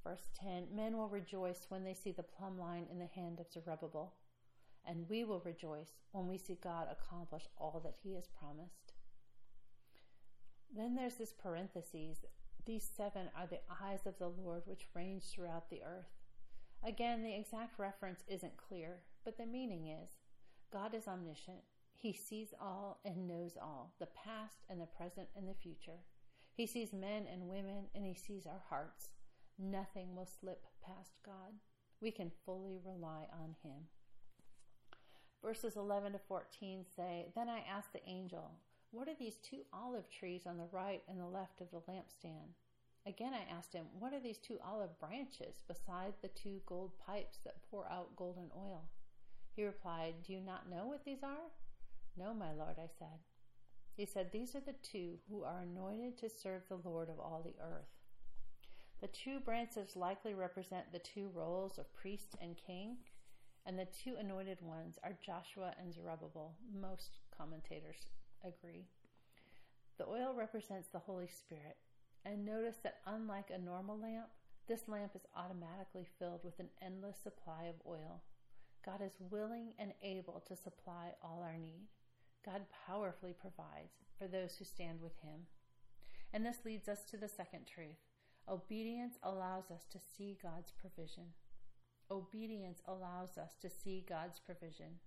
Verse 0.04 0.30
10 0.40 0.68
Men 0.74 0.98
will 0.98 1.10
rejoice 1.10 1.66
when 1.68 1.84
they 1.84 1.94
see 1.94 2.12
the 2.12 2.24
plumb 2.24 2.58
line 2.58 2.88
in 2.90 3.00
the 3.00 3.08
hand 3.08 3.40
of 3.40 3.52
Zerubbabel, 3.52 4.14
and 4.86 5.10
we 5.10 5.26
will 5.26 5.42
rejoice 5.44 5.92
when 6.12 6.28
we 6.28 6.38
see 6.38 6.58
God 6.62 6.88
accomplish 6.90 7.44
all 7.58 7.82
that 7.84 7.96
He 8.02 8.16
has 8.16 8.28
promised. 8.28 8.94
Then 10.76 10.96
there's 10.96 11.16
this 11.16 11.34
parenthesis 11.34 12.26
these 12.66 12.90
seven 12.96 13.30
are 13.38 13.48
the 13.48 13.60
eyes 13.82 14.06
of 14.06 14.18
the 14.18 14.30
Lord 14.30 14.64
which 14.66 14.88
range 14.94 15.24
throughout 15.24 15.70
the 15.70 15.84
earth. 15.84 16.12
Again, 16.86 17.24
the 17.24 17.36
exact 17.36 17.80
reference 17.80 18.24
isn't 18.28 18.58
clear, 18.58 19.00
but 19.24 19.38
the 19.38 19.46
meaning 19.46 19.88
is 19.88 20.12
God 20.72 20.94
is 20.94 21.08
omniscient. 21.08 21.60
He 21.96 22.14
sees 22.14 22.54
all 22.60 23.00
and 23.06 23.28
knows 23.28 23.58
all, 23.62 23.94
the 24.00 24.08
past 24.08 24.58
and 24.70 24.82
the 24.82 24.86
present 24.86 25.28
and 25.36 25.48
the 25.48 25.54
future. 25.54 26.00
He 26.54 26.66
sees 26.66 26.94
men 26.94 27.26
and 27.32 27.48
women, 27.48 27.86
and 27.96 28.06
He 28.06 28.14
sees 28.14 28.46
our 28.46 28.64
hearts. 28.70 29.10
Nothing 29.58 30.16
will 30.16 30.28
slip 30.28 30.66
past 30.86 31.14
God. 31.26 31.54
We 32.02 32.12
can 32.12 32.32
fully 32.46 32.80
rely 32.86 33.28
on 33.32 33.56
Him. 33.64 33.88
Verses 35.44 35.76
11 35.76 36.14
to 36.14 36.20
14 36.20 36.86
say 36.96 37.28
Then 37.36 37.50
I 37.50 37.60
asked 37.60 37.94
the 37.94 38.08
angel, 38.08 38.52
What 38.94 39.08
are 39.08 39.16
these 39.20 39.38
two 39.38 39.62
olive 39.74 40.08
trees 40.12 40.46
on 40.46 40.60
the 40.60 40.70
right 40.72 41.02
and 41.10 41.20
the 41.20 41.26
left 41.26 41.62
of 41.62 41.72
the 41.72 41.82
lampstand? 41.92 42.54
Again 43.08 43.34
I 43.34 43.52
asked 43.52 43.74
him, 43.74 43.88
What 43.98 44.14
are 44.14 44.20
these 44.20 44.38
two 44.38 44.60
olive 44.64 45.00
branches 45.00 45.64
beside 45.68 46.14
the 46.22 46.28
two 46.28 46.62
gold 46.68 46.92
pipes 47.04 47.40
that 47.44 47.68
pour 47.72 47.92
out 47.92 48.16
golden 48.16 48.52
oil? 48.56 48.84
He 49.56 49.66
replied, 49.66 50.22
Do 50.24 50.34
you 50.34 50.40
not 50.40 50.70
know 50.70 50.86
what 50.86 51.06
these 51.06 51.24
are? 51.24 51.50
No, 52.16 52.36
my 52.36 52.54
lord, 52.54 52.76
I 52.78 52.88
said. 53.00 53.18
He 53.98 54.06
said, 54.06 54.32
These 54.32 54.56
are 54.56 54.60
the 54.62 54.76
two 54.84 55.16
who 55.28 55.44
are 55.44 55.62
anointed 55.64 56.20
to 56.20 56.30
serve 56.30 56.62
the 56.70 56.88
Lord 56.88 57.10
of 57.10 57.20
all 57.20 57.42
the 57.44 57.60
earth. 57.60 57.90
The 59.02 59.08
two 59.08 59.40
branches 59.40 59.96
likely 59.96 60.36
represent 60.36 60.92
the 60.92 61.00
two 61.00 61.32
roles 61.34 61.80
of 61.80 61.92
priest 61.96 62.36
and 62.40 62.56
king, 62.56 62.98
and 63.66 63.80
the 63.80 63.88
two 64.04 64.18
anointed 64.20 64.62
ones 64.62 65.00
are 65.04 65.18
Joshua 65.26 65.74
and 65.80 65.92
Zerubbabel. 65.92 66.54
Most 66.80 67.18
commentators 67.36 68.06
agree. 68.44 68.86
The 69.98 70.08
oil 70.08 70.34
represents 70.36 70.88
the 70.90 71.00
Holy 71.00 71.28
Spirit, 71.28 71.78
and 72.26 72.46
notice 72.46 72.78
that 72.84 73.00
unlike 73.06 73.50
a 73.50 73.58
normal 73.58 73.98
lamp, 74.00 74.28
this 74.68 74.88
lamp 74.88 75.12
is 75.16 75.26
automatically 75.36 76.08
filled 76.20 76.44
with 76.44 76.60
an 76.60 76.70
endless 76.82 77.18
supply 77.22 77.66
of 77.66 77.76
oil. 77.88 78.22
God 78.86 79.02
is 79.02 79.14
willing 79.30 79.74
and 79.78 79.94
able 80.02 80.44
to 80.48 80.56
supply 80.56 81.14
all 81.22 81.42
our 81.44 81.58
need. 81.58 81.88
God 82.46 82.62
powerfully 82.88 83.34
provides 83.34 83.94
for 84.18 84.28
those 84.28 84.56
who 84.58 84.66
stand 84.66 85.02
with 85.02 85.18
Him. 85.22 85.48
And 86.34 86.46
this 86.46 86.66
leads 86.66 86.88
us 86.88 87.04
to 87.12 87.18
the 87.18 87.28
second 87.28 87.66
truth 87.66 88.02
obedience 88.50 89.16
allows 89.24 89.72
us 89.72 89.86
to 89.90 90.00
see 90.00 90.38
God's 90.42 90.72
provision. 90.72 91.32
Obedience 92.12 92.82
allows 92.86 93.38
us 93.38 93.54
to 93.62 93.70
see 93.70 94.06
God's 94.08 94.40
provision. 94.40 95.00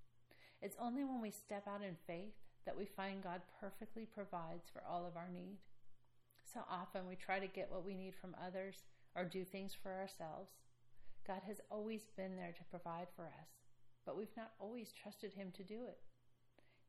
It's 0.62 0.77
only 0.81 1.05
when 1.05 1.20
we 1.20 1.31
step 1.31 1.68
out 1.68 1.83
in 1.83 1.96
faith 2.07 2.33
that 2.66 2.76
we 2.76 2.85
find 2.85 3.22
God 3.22 3.40
perfectly 3.61 4.05
provides 4.05 4.68
for 4.72 4.83
all 4.88 5.07
of 5.07 5.16
our 5.16 5.29
need. 5.33 5.59
So 6.52 6.61
often 6.70 7.09
we 7.09 7.16
try 7.16 7.38
to 7.38 7.46
get 7.46 7.70
what 7.70 7.85
we 7.85 7.94
need 7.94 8.14
from 8.14 8.37
others 8.44 8.83
or 9.14 9.24
do 9.24 9.44
things 9.44 9.72
for 9.81 9.92
ourselves. 9.92 10.50
God 11.26 11.42
has 11.46 11.61
always 11.70 12.02
been 12.16 12.37
there 12.37 12.52
to 12.57 12.70
provide 12.70 13.09
for 13.14 13.24
us, 13.24 13.48
but 14.05 14.16
we've 14.16 14.37
not 14.37 14.52
always 14.61 14.92
trusted 14.92 15.33
Him 15.33 15.52
to 15.57 15.64
do 15.64 15.85
it. 15.85 15.98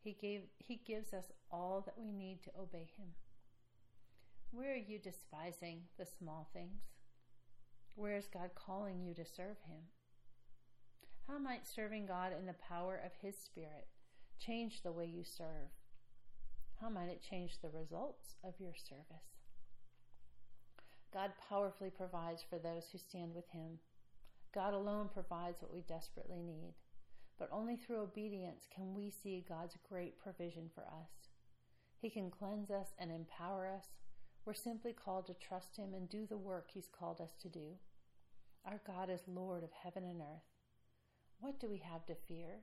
He, 0.04 0.14
gave, 0.14 0.42
he 0.58 0.82
gives 0.86 1.14
us 1.14 1.32
all 1.52 1.82
that 1.86 1.98
we 1.98 2.12
need 2.12 2.44
to 2.44 2.52
obey 2.60 2.90
Him. 2.98 3.08
Where 4.52 4.74
are 4.74 4.76
you 4.76 5.00
despising 5.00 5.82
the 5.98 6.06
small 6.06 6.50
things? 6.54 6.82
Where 7.96 8.16
is 8.16 8.28
God 8.32 8.52
calling 8.56 9.02
you 9.02 9.14
to 9.16 9.26
serve 9.26 9.58
Him? 9.66 9.90
How 11.28 11.40
might 11.40 11.68
serving 11.68 12.06
God 12.06 12.32
in 12.38 12.46
the 12.46 12.54
power 12.54 13.02
of 13.04 13.12
His 13.22 13.38
Spirit 13.38 13.88
change 14.40 14.82
the 14.82 14.92
way 14.92 15.06
you 15.06 15.24
serve? 15.24 15.70
How 16.82 16.90
might 16.90 17.10
it 17.10 17.26
change 17.28 17.60
the 17.60 17.70
results 17.70 18.36
of 18.44 18.54
your 18.60 18.74
service? 18.76 19.38
God 21.14 21.32
powerfully 21.50 21.90
provides 21.90 22.44
for 22.48 22.60
those 22.60 22.84
who 22.92 22.98
stand 22.98 23.34
with 23.34 23.48
Him. 23.50 23.80
God 24.54 24.74
alone 24.74 25.10
provides 25.14 25.62
what 25.62 25.74
we 25.74 25.82
desperately 25.82 26.42
need, 26.42 26.74
but 27.40 27.50
only 27.52 27.76
through 27.76 28.02
obedience 28.02 28.68
can 28.74 28.94
we 28.94 29.10
see 29.10 29.46
God's 29.48 29.78
great 29.90 30.20
provision 30.20 30.70
for 30.74 30.82
us. 30.84 31.30
He 32.00 32.10
can 32.10 32.30
cleanse 32.30 32.70
us 32.70 32.90
and 33.00 33.12
empower 33.12 33.68
us. 33.68 33.88
We're 34.46 34.54
simply 34.54 34.94
called 34.94 35.28
to 35.28 35.34
trust 35.34 35.78
Him 35.78 35.94
and 35.94 36.10
do 36.10 36.26
the 36.28 36.38
work 36.38 36.70
He's 36.72 36.88
called 36.88 37.20
us 37.20 37.36
to 37.42 37.50
do. 37.50 37.78
Our 38.66 38.82
God 38.86 39.10
is 39.10 39.22
Lord 39.28 39.64
of 39.64 39.72
heaven 39.72 40.04
and 40.04 40.22
earth. 40.22 40.44
What 41.40 41.60
do 41.60 41.70
we 41.70 41.78
have 41.78 42.06
to 42.06 42.16
fear? 42.28 42.60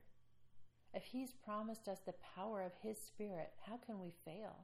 If 0.95 1.03
He's 1.03 1.33
promised 1.33 1.89
us 1.89 1.99
the 2.05 2.15
power 2.35 2.61
of 2.61 2.71
His 2.81 2.97
Spirit, 2.97 3.51
how 3.67 3.77
can 3.85 3.99
we 3.99 4.13
fail? 4.23 4.55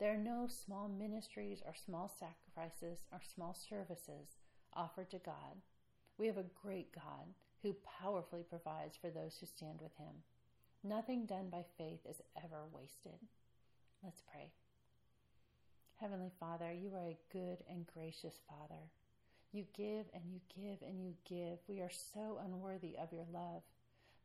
There 0.00 0.14
are 0.14 0.16
no 0.16 0.48
small 0.48 0.88
ministries 0.88 1.60
or 1.66 1.74
small 1.74 2.08
sacrifices 2.08 3.04
or 3.12 3.20
small 3.34 3.54
services 3.54 4.38
offered 4.72 5.10
to 5.10 5.18
God. 5.18 5.60
We 6.16 6.28
have 6.28 6.38
a 6.38 6.46
great 6.62 6.94
God 6.94 7.34
who 7.62 7.76
powerfully 8.00 8.42
provides 8.48 8.96
for 8.96 9.10
those 9.10 9.36
who 9.38 9.44
stand 9.46 9.80
with 9.82 9.94
Him. 9.98 10.24
Nothing 10.82 11.26
done 11.26 11.50
by 11.50 11.64
faith 11.76 12.00
is 12.08 12.22
ever 12.42 12.62
wasted. 12.72 13.18
Let's 14.02 14.22
pray. 14.32 14.52
Heavenly 16.00 16.30
Father, 16.40 16.72
you 16.72 16.94
are 16.94 17.08
a 17.08 17.18
good 17.32 17.58
and 17.68 17.84
gracious 17.92 18.38
Father. 18.48 18.80
You 19.52 19.64
give 19.76 20.06
and 20.14 20.22
you 20.30 20.40
give 20.54 20.80
and 20.86 21.02
you 21.02 21.14
give. 21.28 21.58
We 21.66 21.80
are 21.80 21.90
so 21.90 22.40
unworthy 22.42 22.96
of 22.96 23.12
your 23.12 23.26
love, 23.32 23.62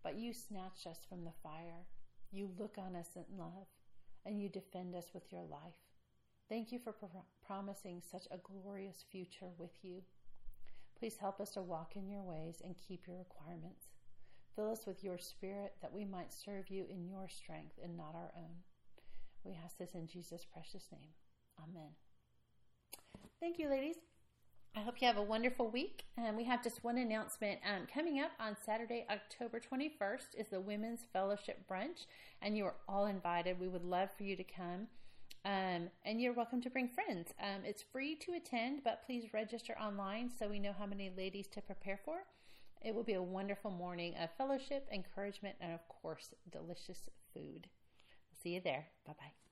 but 0.04 0.18
you 0.18 0.34
snatch 0.34 0.86
us 0.88 1.00
from 1.08 1.24
the 1.24 1.34
fire. 1.42 1.88
You 2.32 2.50
look 2.60 2.78
on 2.78 2.96
us 2.96 3.10
in 3.16 3.38
love 3.38 3.68
and 4.26 4.42
you 4.42 4.50
defend 4.50 4.96
us 4.96 5.12
with 5.14 5.32
your 5.32 5.44
life. 5.44 5.80
Thank 6.50 6.72
you 6.72 6.80
for 6.80 6.92
pro- 6.92 7.26
promising 7.46 8.02
such 8.02 8.28
a 8.32 8.38
glorious 8.38 9.04
future 9.12 9.50
with 9.58 9.72
you. 9.82 10.02
Please 11.00 11.18
help 11.20 11.40
us 11.40 11.52
to 11.52 11.62
walk 11.62 11.94
in 11.96 12.10
your 12.10 12.22
ways 12.22 12.62
and 12.64 12.76
keep 12.78 13.08
your 13.08 13.18
requirements. 13.18 13.88
Fill 14.56 14.72
us 14.72 14.86
with 14.86 15.04
your 15.04 15.18
spirit 15.18 15.74
that 15.82 15.94
we 15.94 16.06
might 16.06 16.32
serve 16.32 16.70
you 16.70 16.86
in 16.90 17.08
your 17.08 17.28
strength 17.28 17.80
and 17.84 17.98
not 17.98 18.14
our 18.14 18.32
own. 18.38 18.56
We 19.44 19.58
ask 19.64 19.78
this 19.78 19.96
in 19.96 20.08
Jesus' 20.08 20.46
precious 20.46 20.86
name. 20.92 21.10
Amen. 21.62 21.90
Thank 23.40 23.60
you, 23.60 23.70
ladies. 23.70 24.13
I 24.76 24.82
hope 24.82 24.96
you 25.00 25.08
have 25.08 25.18
a 25.18 25.24
wonderful 25.24 25.70
week. 25.70 26.06
And 26.18 26.36
we 26.36 26.46
have 26.46 26.64
just 26.64 26.84
one 26.84 26.98
announcement 26.98 27.60
um, 27.68 27.88
coming 27.94 28.20
up 28.20 28.32
on 28.40 28.58
Saturday, 28.66 29.06
October 29.10 29.60
21st, 29.60 30.36
is 30.36 30.48
the 30.48 30.60
Women's 30.60 31.02
Fellowship 31.14 31.68
Brunch, 31.70 32.06
and 32.42 32.58
you 32.58 32.66
are 32.66 32.76
all 32.88 33.06
invited. 33.06 33.60
We 33.60 33.68
would 33.68 33.84
love 33.84 34.10
for 34.18 34.24
you 34.24 34.36
to 34.36 34.44
come. 34.44 34.88
Um, 35.46 35.90
and 36.06 36.22
you're 36.22 36.34
welcome 36.34 36.62
to 36.62 36.70
bring 36.70 36.88
friends. 36.88 37.34
Um, 37.40 37.66
it's 37.66 37.84
free 37.84 38.16
to 38.16 38.34
attend, 38.34 38.82
but 38.84 39.06
please 39.06 39.34
register 39.34 39.76
online 39.80 40.32
so 40.40 40.48
we 40.48 40.60
know 40.60 40.74
how 40.78 40.86
many 40.86 41.12
ladies 41.16 41.48
to 41.48 41.62
prepare 41.62 42.00
for. 42.04 42.20
It 42.82 42.96
will 42.96 43.04
be 43.04 43.14
a 43.14 43.22
wonderful 43.22 43.72
morning 43.72 44.16
of 44.22 44.30
fellowship, 44.38 44.88
encouragement, 44.92 45.56
and 45.62 45.74
of 45.74 45.88
course, 45.88 46.30
delicious 46.52 47.10
food. 47.34 47.68
See 48.42 48.56
you 48.56 48.62
there. 48.64 48.88
Bye 49.06 49.14
bye. 49.20 49.43